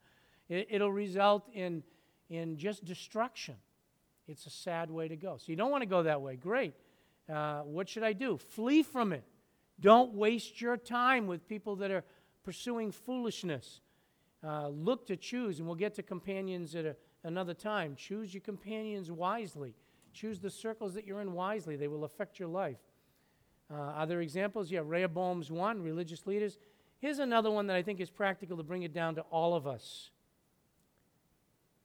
It, 0.48 0.80
will 0.80 0.90
result 0.90 1.48
in, 1.54 1.82
in 2.28 2.56
just 2.56 2.84
destruction. 2.84 3.54
It's 4.26 4.46
a 4.46 4.50
sad 4.50 4.90
way 4.90 5.08
to 5.08 5.16
go. 5.16 5.37
So 5.38 5.46
you 5.48 5.56
don't 5.56 5.70
want 5.70 5.82
to 5.82 5.88
go 5.88 6.02
that 6.02 6.20
way. 6.20 6.37
Great. 6.37 6.74
Uh, 7.32 7.60
what 7.60 7.88
should 7.88 8.02
I 8.02 8.12
do? 8.12 8.37
Flee 8.37 8.82
from 8.82 9.12
it. 9.12 9.24
Don't 9.80 10.14
waste 10.14 10.60
your 10.60 10.76
time 10.76 11.26
with 11.26 11.48
people 11.48 11.76
that 11.76 11.90
are 11.90 12.04
pursuing 12.44 12.92
foolishness. 12.92 13.80
Uh, 14.46 14.68
look 14.68 15.07
to 15.07 15.16
choose, 15.16 15.59
and 15.59 15.66
we'll 15.66 15.76
get 15.76 15.94
to 15.94 16.02
companions 16.02 16.74
at 16.74 16.85
a, 16.85 16.96
another 17.24 17.54
time. 17.54 17.96
Choose 17.96 18.35
your 18.35 18.42
companions 18.42 19.11
wisely. 19.11 19.74
Choose 20.12 20.38
the 20.38 20.50
circles 20.50 20.94
that 20.94 21.07
you're 21.07 21.20
in 21.20 21.33
wisely, 21.33 21.76
they 21.76 21.88
will 21.88 22.04
affect 22.04 22.38
your 22.38 22.48
life. 22.48 22.78
Uh, 23.72 23.76
other 23.76 24.20
examples, 24.20 24.70
yeah, 24.70 24.80
Rehoboam's 24.85 25.50
one, 25.50 25.83
religious 25.83 26.26
leaders. 26.26 26.59
Here's 26.98 27.18
another 27.18 27.50
one 27.50 27.66
that 27.66 27.76
I 27.76 27.83
think 27.83 28.00
is 28.00 28.11
practical 28.11 28.57
to 28.59 28.62
bring 28.62 28.83
it 28.83 28.92
down 28.92 29.14
to 29.16 29.22
all 29.22 29.54
of 29.54 29.66
us. 29.66 30.11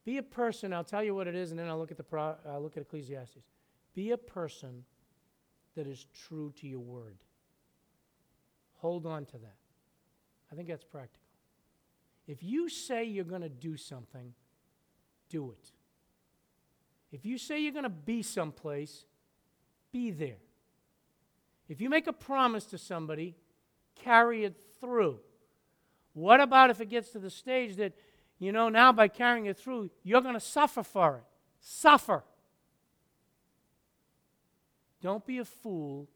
Be 0.06 0.17
a 0.17 0.24
person, 0.24 0.74
I'll 0.74 0.84
tell 0.84 1.04
you 1.04 1.15
what 1.15 1.28
it 1.28 1.36
is, 1.36 1.52
and 1.52 1.60
then 1.60 1.67
I'll 1.67 1.78
look 1.78 1.91
at, 1.91 1.98
the 1.98 2.04
pro, 2.04 2.36
I'll 2.48 2.62
look 2.62 2.78
at 2.78 2.82
Ecclesiastes. 2.82 3.39
Be 3.95 4.12
a 4.12 4.17
person 4.17 4.84
that 5.76 5.88
is 5.88 6.06
true 6.13 6.54
to 6.60 6.67
your 6.67 6.80
word. 6.80 7.17
Hold 8.78 9.06
on 9.06 9.26
to 9.28 9.38
that. 9.38 9.59
I 10.52 10.56
think 10.56 10.68
that's 10.68 10.84
practical. 10.84 11.22
If 12.28 12.44
you 12.44 12.70
say 12.70 13.06
you're 13.06 13.24
going 13.24 13.42
to 13.42 13.50
do 13.50 13.76
something, 13.78 14.34
do 15.30 15.52
it. 15.52 15.72
If 17.12 17.26
you 17.26 17.38
say 17.38 17.60
you're 17.60 17.74
going 17.74 17.84
to 17.84 17.90
be 17.90 18.22
someplace, 18.22 19.06
be 19.92 20.12
there. 20.12 20.38
If 21.68 21.82
you 21.82 21.90
make 21.90 22.08
a 22.08 22.14
promise 22.14 22.66
to 22.66 22.78
somebody, 22.78 23.36
carry 23.96 24.44
it 24.44 24.56
through. 24.80 25.20
What 26.14 26.42
about 26.42 26.70
if 26.70 26.82
it 26.82 26.90
gets 26.90 27.10
to 27.12 27.20
the 27.20 27.30
stage 27.30 27.76
that, 27.78 27.94
you 28.40 28.52
know, 28.52 28.70
now 28.70 28.92
by 28.92 29.08
carrying 29.08 29.46
it 29.46 29.58
through, 29.58 29.90
you're 30.04 30.22
going 30.22 30.34
to 30.34 30.40
suffer 30.40 30.84
for 30.84 31.18
it? 31.18 31.24
Suffer. 31.62 32.24
Don't 35.02 35.26
be 35.26 35.38
a 35.38 35.46
fool 35.46 36.08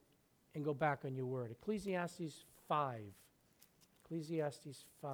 and 0.53 0.63
go 0.63 0.73
back 0.73 0.99
on 1.05 1.15
your 1.15 1.25
word. 1.25 1.51
Ecclesiastes 1.51 2.45
5. 2.67 2.99
Ecclesiastes 4.13 4.85
5. 5.01 5.11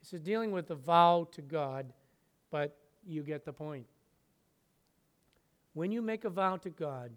This 0.00 0.14
is 0.14 0.22
dealing 0.22 0.50
with 0.50 0.66
the 0.66 0.74
vow 0.74 1.28
to 1.32 1.42
God, 1.42 1.92
but 2.50 2.78
you 3.06 3.22
get 3.22 3.44
the 3.44 3.52
point. 3.52 3.84
When 5.74 5.92
you 5.92 6.00
make 6.00 6.24
a 6.24 6.30
vow 6.30 6.56
to 6.56 6.70
God, 6.70 7.10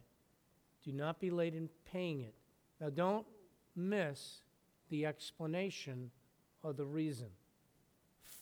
do 0.84 0.92
not 0.92 1.22
be 1.22 1.30
late 1.30 1.56
in 1.56 1.70
paying 1.90 2.20
it. 2.20 2.36
Now, 2.82 2.90
don't 2.90 3.26
miss 3.74 4.42
the 4.90 5.06
explanation 5.06 6.12
or 6.62 6.74
the 6.74 6.86
reason. 6.86 7.30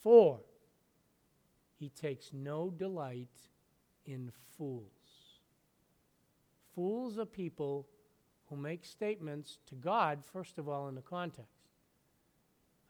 For 0.02 0.40
he 1.78 1.90
takes 1.90 2.34
no 2.34 2.74
delight 2.76 3.30
in 4.08 4.32
fools. 4.58 4.88
Fools 6.74 7.20
are 7.20 7.26
people 7.26 7.86
who 8.52 8.58
make 8.58 8.86
statements 8.86 9.58
to 9.66 9.76
God, 9.76 10.20
first 10.32 10.60
of 10.60 10.70
all, 10.70 10.90
in 10.90 10.96
the 10.96 11.02
context. 11.02 11.50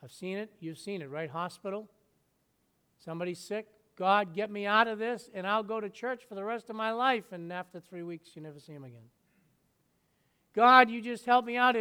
I've 0.04 0.12
seen 0.12 0.38
it. 0.38 0.50
You've 0.60 0.80
seen 0.80 1.02
it, 1.02 1.10
right? 1.10 1.30
Hospital. 1.30 1.88
Somebody's 2.98 3.40
sick. 3.40 3.68
God, 3.96 4.34
get 4.34 4.50
me 4.50 4.66
out 4.66 4.88
of 4.88 4.98
this, 4.98 5.30
and 5.34 5.46
I'll 5.46 5.64
go 5.64 5.80
to 5.80 5.90
church 5.90 6.24
for 6.28 6.34
the 6.34 6.44
rest 6.44 6.72
of 6.72 6.76
my 6.76 6.92
life. 6.92 7.32
And 7.32 7.54
after 7.54 7.80
three 7.80 8.02
weeks, 8.02 8.32
you 8.34 8.42
never 8.42 8.60
see 8.60 8.74
him 8.74 8.84
again. 8.84 9.10
God, 10.56 10.90
you 10.90 11.02
just 11.02 11.26
help 11.26 11.46
me 11.46 11.58
out. 11.58 11.76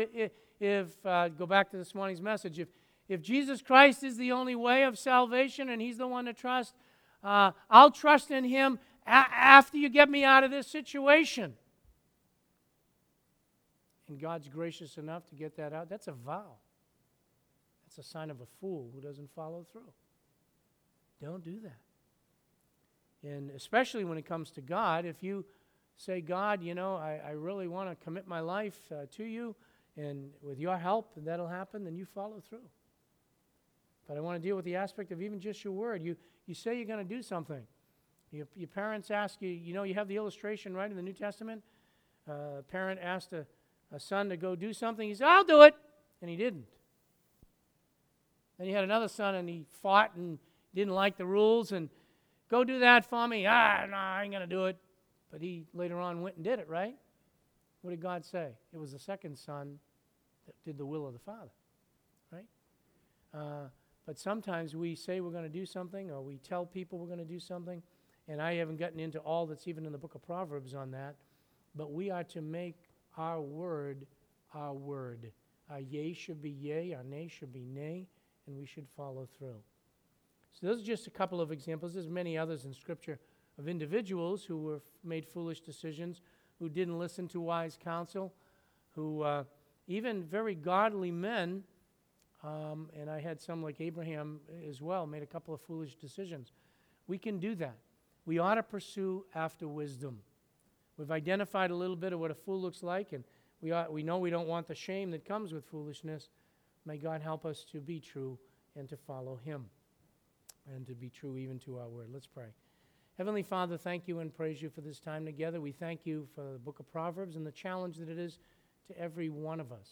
If, 0.61 1.07
uh, 1.07 1.29
go 1.29 1.47
back 1.47 1.71
to 1.71 1.79
this 1.79 1.95
morning's 1.95 2.21
message, 2.21 2.59
if, 2.59 2.69
if 3.09 3.23
Jesus 3.23 3.63
Christ 3.63 4.05
is 4.05 4.19
the 4.19 4.33
only 4.33 4.55
way 4.55 4.83
of 4.85 4.99
salvation 4.99 5.71
and 5.71 5.81
He's 5.81 5.97
the 5.97 6.07
one 6.07 6.27
to 6.27 6.35
trust, 6.35 6.75
uh, 7.25 7.53
I'll 7.71 7.91
trust 7.91 8.31
in 8.31 8.45
Him 8.45 8.79
a- 9.07 9.11
after 9.11 9.79
you 9.79 9.89
get 9.89 10.11
me 10.11 10.23
out 10.23 10.45
of 10.45 10.51
this 10.51 10.67
situation. 10.67 11.55
And 14.11 14.21
God's 14.21 14.49
gracious 14.49 14.99
enough 14.99 15.29
to 15.29 15.37
get 15.37 15.57
that 15.57 15.73
out. 15.73 15.89
That's 15.89 16.09
a 16.09 16.13
vow. 16.13 16.57
That's 17.87 18.07
a 18.07 18.11
sign 18.11 18.29
of 18.29 18.41
a 18.41 18.47
fool 18.61 18.91
who 18.93 19.01
doesn't 19.01 19.31
follow 19.35 19.65
through. 19.73 19.93
Don't 21.23 21.45
do 21.45 21.61
that. 21.61 21.79
And 23.23 23.51
especially 23.53 24.05
when 24.05 24.19
it 24.19 24.27
comes 24.27 24.51
to 24.53 24.61
God, 24.61 25.05
if 25.05 25.23
you 25.23 25.45
say, 25.97 26.21
God, 26.21 26.61
you 26.63 26.75
know, 26.75 26.97
I, 26.97 27.21
I 27.25 27.31
really 27.33 27.69
want 27.69 27.89
to 27.89 28.05
commit 28.05 28.27
my 28.27 28.41
life 28.41 28.81
uh, 28.91 29.07
to 29.17 29.25
you, 29.25 29.55
and 29.97 30.31
with 30.43 30.59
your 30.59 30.77
help, 30.77 31.13
that'll 31.17 31.47
happen, 31.47 31.85
then 31.85 31.95
you 31.95 32.05
follow 32.05 32.43
through. 32.49 32.69
But 34.09 34.17
I 34.17 34.21
want 34.21 34.43
to 34.43 34.49
deal 34.49 34.57
with 34.57 34.65
the 34.65 34.75
aspect 34.75 35.13
of 35.13 35.23
even 35.23 35.39
just 35.39 35.63
your 35.63 35.73
word. 35.73 36.03
You, 36.03 36.17
you 36.47 36.55
say 36.55 36.77
you're 36.77 36.87
going 36.87 37.07
to 37.07 37.15
do 37.15 37.23
something. 37.23 37.63
Your, 38.33 38.47
your 38.57 38.69
parents 38.69 39.11
ask 39.11 39.41
you, 39.41 39.51
you 39.51 39.73
know, 39.73 39.85
you 39.85 39.95
have 39.95 40.09
the 40.09 40.17
illustration, 40.17 40.75
right, 40.75 40.91
in 40.91 40.97
the 40.97 41.03
New 41.03 41.13
Testament? 41.13 41.63
Uh, 42.29 42.59
a 42.59 42.63
parent 42.63 42.99
asked 43.03 43.33
a, 43.33 43.47
a 43.93 44.01
son 44.01 44.29
to 44.29 44.37
go 44.37 44.55
do 44.55 44.73
something. 44.73 45.09
He 45.09 45.15
said, 45.15 45.27
I'll 45.27 45.45
do 45.45 45.63
it. 45.63 45.75
And 46.21 46.31
he 46.31 46.37
didn't. 46.37 46.67
Then 48.59 48.67
he 48.67 48.73
had 48.73 48.85
another 48.85 49.09
son, 49.09 49.35
and 49.35 49.49
he 49.49 49.65
fought 49.83 50.15
and 50.17 50.39
didn't 50.75 50.95
like 50.95 51.17
the 51.17 51.25
rules, 51.25 51.73
and 51.73 51.89
go 52.51 52.63
do 52.63 52.81
that 52.81 53.09
for 53.09 53.27
me. 53.27 53.47
Ah, 53.47 53.87
no, 53.89 53.97
I 53.97 54.23
ain't 54.23 54.33
going 54.33 54.43
to 54.43 54.47
do 54.47 54.67
it. 54.67 54.77
But 55.33 55.41
he 55.41 55.65
later 55.73 55.99
on 55.99 56.23
went 56.23 56.37
and 56.37 56.45
did 56.45 56.59
it, 56.59 56.69
right? 56.69 56.95
What 57.83 57.91
did 57.91 58.03
God 58.03 58.25
say? 58.25 58.49
It 58.73 58.79
was 58.79 58.93
the 58.93 58.99
second 58.99 59.39
son 59.39 59.79
that 60.47 60.55
did 60.65 60.77
the 60.77 60.85
will 60.85 61.07
of 61.07 61.13
the 61.13 61.19
Father, 61.21 61.51
right? 62.31 62.45
Uh, 63.33 63.69
but 64.07 64.19
sometimes 64.19 64.77
we 64.77 64.95
say 64.95 65.21
we're 65.21 65.31
going 65.31 65.45
to 65.45 65.49
do 65.49 65.65
something, 65.65 66.11
or 66.11 66.21
we 66.21 66.39
tell 66.39 66.67
people 66.67 66.99
we're 66.99 67.07
going 67.07 67.19
to 67.19 67.25
do 67.25 67.41
something, 67.41 67.83
and 68.29 68.43
I 68.43 68.55
haven't 68.55 68.77
gotten 68.77 69.01
into 69.01 69.21
all 69.21 69.47
that's 69.47 69.67
even 69.69 69.87
in 69.87 69.93
the 69.93 69.99
book 69.99 70.15
of 70.15 70.23
Proverbs 70.23 70.75
on 70.75 70.91
that, 70.91 71.15
but 71.75 71.93
we 71.93 72.11
are 72.11 72.25
to 72.25 72.43
make 72.43 72.77
our 73.17 73.41
word 73.41 74.07
our 74.55 74.75
word. 74.75 75.33
Our 75.71 75.81
yea 75.81 76.13
should 76.13 76.43
be 76.43 76.51
yea, 76.51 76.95
our 76.95 77.05
nay 77.05 77.29
should 77.29 77.53
be 77.53 77.65
nay, 77.65 78.09
and 78.47 78.57
we 78.57 78.67
should 78.67 78.89
follow 78.97 79.29
through. 79.39 79.63
So 80.53 80.67
those 80.67 80.81
are 80.81 80.87
just 80.87 81.07
a 81.07 81.11
couple 81.11 81.41
of 81.41 81.53
examples. 81.53 81.95
There's 81.95 82.09
many 82.09 82.37
others 82.37 82.65
in 82.65 82.75
Scripture 82.75 83.21
of 83.59 83.69
individuals 83.69 84.45
who 84.45 84.59
were 84.59 84.81
made 85.05 85.27
foolish 85.27 85.61
decisions, 85.61 86.23
who 86.59 86.69
didn't 86.69 86.99
listen 86.99 87.29
to 87.29 87.41
wise 87.41 87.79
counsel, 87.83 88.33
who 88.95 89.23
uh, 89.23 89.45
even 89.87 90.25
very 90.25 90.55
godly 90.55 91.13
men, 91.13 91.63
um, 92.43 92.89
and 92.99 93.09
I 93.09 93.21
had 93.21 93.41
some 93.41 93.63
like 93.63 93.81
Abraham 93.81 94.41
as 94.69 94.83
well, 94.83 95.07
made 95.07 95.23
a 95.23 95.27
couple 95.27 95.55
of 95.55 95.61
foolish 95.61 95.95
decisions. 95.95 96.53
We 97.07 97.19
can 97.19 97.39
do 97.39 97.55
that. 97.57 97.77
We 98.27 98.39
ought 98.39 98.57
to 98.57 98.63
pursue 98.63 99.25
after 99.35 99.69
wisdom. 99.69 100.21
We've 100.97 101.11
identified 101.11 101.71
a 101.71 101.75
little 101.75 101.97
bit 101.97 102.13
of 102.13 102.21
what 102.21 102.31
a 102.31 102.35
fool 102.35 102.61
looks 102.61 102.83
like, 102.83 103.13
and 103.13 103.25
we, 103.61 103.73
we 103.91 104.03
know 104.03 104.19
we 104.19 104.31
don't 104.31 104.49
want 104.49 104.69
the 104.69 104.75
shame 104.75 105.11
that 105.13 105.25
comes 105.25 105.53
with 105.53 105.65
foolishness. 105.65 106.29
May 106.85 106.97
God 106.97 107.21
help 107.21 107.45
us 107.45 107.65
to 107.73 107.81
be 107.81 108.01
true 108.01 108.39
and 108.77 108.89
to 108.89 108.97
follow 108.97 109.37
Him 109.45 109.67
and 110.75 110.87
to 110.87 110.95
be 110.95 111.11
true 111.11 111.37
even 111.37 111.59
to 111.61 111.79
our 111.79 111.89
word. 111.89 112.09
Let's 112.13 112.27
pray. 112.27 112.53
Heavenly 113.19 113.43
Father, 113.43 113.77
thank 113.77 114.09
you 114.09 114.21
and 114.21 114.35
praise 114.35 114.63
you 114.63 114.71
for 114.71 114.81
this 114.81 114.99
time 114.99 115.27
together. 115.27 115.61
We 115.61 115.73
thank 115.73 116.07
you 116.07 116.27
for 116.35 116.53
the 116.53 116.59
book 116.59 116.81
of 116.81 116.91
Proverbs 116.91 117.37
and 117.37 117.47
the 117.47 117.53
challenge 117.53 117.99
that 117.99 118.09
it 118.09 118.19
is 118.19 118.39
to 118.87 118.99
every 118.99 119.29
one 119.29 119.61
of 119.61 119.73
us. 119.73 119.89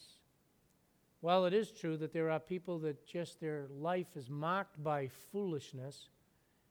While 1.20 1.46
it 1.46 1.52
is 1.52 1.72
true 1.72 1.96
that 1.98 2.12
there 2.12 2.30
are 2.30 2.38
people 2.38 2.78
that 2.80 3.06
just 3.06 3.40
their 3.40 3.66
life 3.70 4.16
is 4.16 4.30
marked 4.30 4.82
by 4.82 5.08
foolishness 5.32 6.08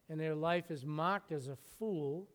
and 0.10 0.20
their 0.20 0.36
life 0.36 0.72
is 0.72 0.86
marked 0.86 1.32
as 1.32 1.48
a 1.48 1.58
fool, 1.78 2.28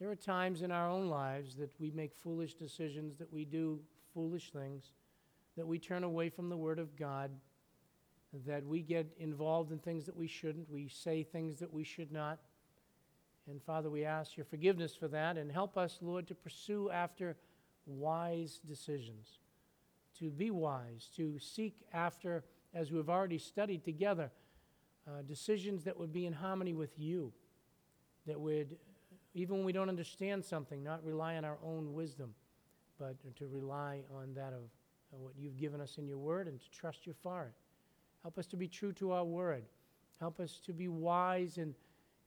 there 0.00 0.10
are 0.10 0.16
times 0.16 0.62
in 0.62 0.70
our 0.70 0.90
own 0.90 1.08
lives 1.08 1.54
that 1.56 1.70
we 1.78 1.90
make 1.90 2.14
foolish 2.14 2.54
decisions, 2.54 3.16
that 3.18 3.32
we 3.32 3.44
do 3.44 3.80
foolish 4.12 4.50
things, 4.52 4.92
that 5.56 5.66
we 5.66 5.78
turn 5.78 6.04
away 6.04 6.28
from 6.28 6.48
the 6.48 6.56
Word 6.56 6.78
of 6.78 6.96
God, 6.96 7.30
that 8.46 8.66
we 8.66 8.82
get 8.82 9.06
involved 9.18 9.70
in 9.70 9.78
things 9.78 10.06
that 10.06 10.16
we 10.16 10.26
shouldn't, 10.26 10.68
we 10.70 10.88
say 10.88 11.22
things 11.22 11.58
that 11.60 11.72
we 11.72 11.84
should 11.84 12.10
not. 12.10 12.38
And 13.48 13.62
Father, 13.62 13.90
we 13.90 14.04
ask 14.04 14.36
your 14.36 14.46
forgiveness 14.46 14.94
for 14.94 15.06
that 15.08 15.36
and 15.36 15.52
help 15.52 15.76
us, 15.76 15.98
Lord, 16.00 16.26
to 16.28 16.34
pursue 16.34 16.90
after 16.90 17.36
wise 17.86 18.60
decisions, 18.66 19.38
to 20.18 20.30
be 20.30 20.50
wise, 20.50 21.08
to 21.16 21.38
seek 21.38 21.76
after, 21.92 22.42
as 22.74 22.90
we've 22.90 23.10
already 23.10 23.38
studied 23.38 23.84
together, 23.84 24.30
uh, 25.06 25.22
decisions 25.22 25.84
that 25.84 25.98
would 25.98 26.12
be 26.12 26.26
in 26.26 26.32
harmony 26.32 26.72
with 26.72 26.98
you, 26.98 27.32
that 28.26 28.40
would, 28.40 28.76
even 29.34 29.56
when 29.56 29.64
we 29.64 29.72
don't 29.72 29.88
understand 29.88 30.44
something, 30.44 30.82
not 30.82 31.04
rely 31.04 31.36
on 31.36 31.44
our 31.44 31.58
own 31.64 31.92
wisdom, 31.92 32.34
but 32.98 33.16
to 33.36 33.46
rely 33.46 34.00
on 34.14 34.34
that 34.34 34.52
of, 34.52 34.62
what 35.16 35.32
you've 35.38 35.56
given 35.56 35.80
us 35.80 35.96
in 35.96 36.08
your 36.08 36.18
word 36.18 36.48
and 36.48 36.60
to 36.60 36.68
trust 36.72 37.06
you 37.06 37.14
for 37.22 37.44
it. 37.44 37.52
Help 38.22 38.36
us 38.36 38.48
to 38.48 38.56
be 38.56 38.66
true 38.66 38.92
to 38.92 39.12
our 39.12 39.24
word. 39.24 39.62
Help 40.18 40.40
us 40.40 40.58
to 40.66 40.72
be 40.72 40.88
wise 40.88 41.56
in 41.56 41.72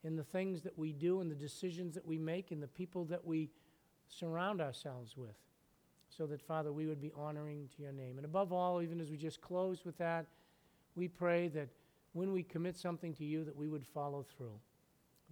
in 0.03 0.15
the 0.15 0.23
things 0.23 0.61
that 0.61 0.77
we 0.77 0.93
do 0.93 1.21
and 1.21 1.29
the 1.29 1.35
decisions 1.35 1.93
that 1.95 2.05
we 2.05 2.17
make 2.17 2.51
and 2.51 2.61
the 2.61 2.67
people 2.67 3.05
that 3.05 3.25
we 3.25 3.49
surround 4.07 4.61
ourselves 4.61 5.17
with. 5.17 5.35
So 6.09 6.25
that, 6.27 6.41
Father, 6.41 6.71
we 6.71 6.85
would 6.85 7.01
be 7.01 7.11
honoring 7.15 7.67
to 7.75 7.83
your 7.83 7.91
name. 7.91 8.17
And 8.17 8.25
above 8.25 8.53
all, 8.53 8.81
even 8.81 9.01
as 9.01 9.11
we 9.11 9.17
just 9.17 9.41
close 9.41 9.83
with 9.83 9.97
that, 9.97 10.25
we 10.95 11.07
pray 11.07 11.49
that 11.49 11.67
when 12.13 12.31
we 12.31 12.41
commit 12.41 12.77
something 12.77 13.13
to 13.15 13.25
you, 13.25 13.43
that 13.43 13.55
we 13.55 13.67
would 13.67 13.85
follow 13.85 14.25
through, 14.37 14.57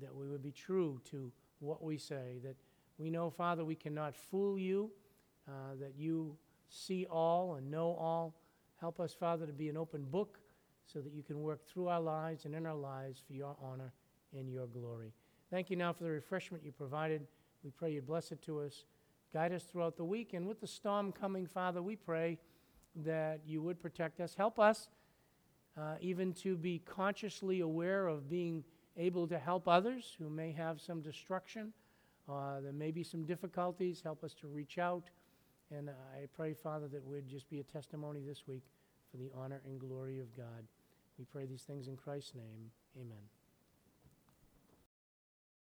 that 0.01 0.13
we 0.13 0.28
would 0.28 0.43
be 0.43 0.51
true 0.51 0.99
to 1.11 1.32
what 1.60 1.84
we 1.84 1.97
say, 1.97 2.39
that 2.43 2.56
we 2.97 3.10
know, 3.10 3.30
Father, 3.30 3.66
we 3.66 3.76
cannot 3.76 4.16
fool 4.16 4.58
you, 4.58 4.91
uh, 5.47 5.76
that 5.80 5.93
you 5.97 6.36
see 6.70 7.06
all 7.10 7.56
and 7.56 7.70
know 7.70 7.95
all. 7.95 8.36
Help 8.80 8.99
us, 8.99 9.14
Father, 9.14 9.45
to 9.45 9.53
be 9.53 9.70
an 9.70 9.78
open 9.78 10.03
book 10.03 10.39
so 10.86 10.99
that 10.99 11.14
you 11.14 11.24
can 11.24 11.41
work 11.41 11.66
through 11.66 11.88
our 11.88 12.01
lives 12.01 12.45
and 12.45 12.53
in 12.53 12.66
our 12.66 12.76
lives 12.76 13.22
for 13.26 13.34
your 13.34 13.56
honor 13.62 13.91
and 14.38 14.49
your 14.49 14.68
glory. 14.68 15.14
Thank 15.49 15.70
you 15.70 15.76
now 15.76 15.93
for 15.93 16.03
the 16.03 16.12
refreshment 16.12 16.64
you 16.64 16.72
provided. 16.72 17.26
We 17.64 17.72
pray 17.72 17.91
you 17.93 18.01
bless 18.01 18.32
it 18.32 18.41
to 18.43 18.62
us. 18.62 18.86
Guide 19.34 19.53
us 19.53 19.64
throughout 19.64 19.97
the 19.97 20.06
week. 20.06 20.34
And 20.34 20.47
with 20.47 20.62
the 20.62 20.68
storm 20.68 21.12
coming, 21.12 21.47
Father, 21.47 21.82
we 21.82 21.95
pray 21.95 22.38
that 23.03 23.41
you 23.45 23.62
would 23.62 23.82
protect 23.82 24.20
us. 24.20 24.36
Help 24.36 24.60
us 24.60 24.89
uh, 25.78 25.95
even 25.99 26.34
to 26.34 26.56
be 26.56 26.80
consciously 26.80 27.60
aware 27.60 28.08
of 28.08 28.30
being 28.30 28.64
able 28.98 29.28
to 29.28 29.38
help 29.38 29.68
others 29.68 30.16
who 30.20 30.30
may 30.30 30.52
have 30.52 30.82
some 30.82 31.02
destruction. 31.02 31.74
Uh, 32.30 32.60
there 32.62 32.74
may 32.74 32.91
be 32.91 33.04
some 33.04 33.26
difficulties. 33.26 34.02
Help 34.04 34.24
us 34.24 34.34
to 34.36 34.48
reach 34.48 34.78
out. 34.78 35.04
And 35.72 35.89
I 35.89 36.28
pray, 36.36 36.54
Father, 36.54 36.88
that 36.88 37.06
we'd 37.06 37.28
just 37.28 37.50
be 37.50 37.60
a 37.60 37.64
testimony 37.64 38.22
this 38.26 38.48
week 38.48 38.64
for 39.12 39.18
the 39.18 39.32
honor 39.36 39.62
and 39.66 39.80
glory 39.80 40.20
of 40.20 40.36
God. 40.36 40.68
We 41.18 41.26
pray 41.26 41.46
these 41.46 41.64
things 41.64 41.88
in 41.88 41.98
Christ's 41.98 42.36
name. 42.36 42.72
Amen. 43.00 43.45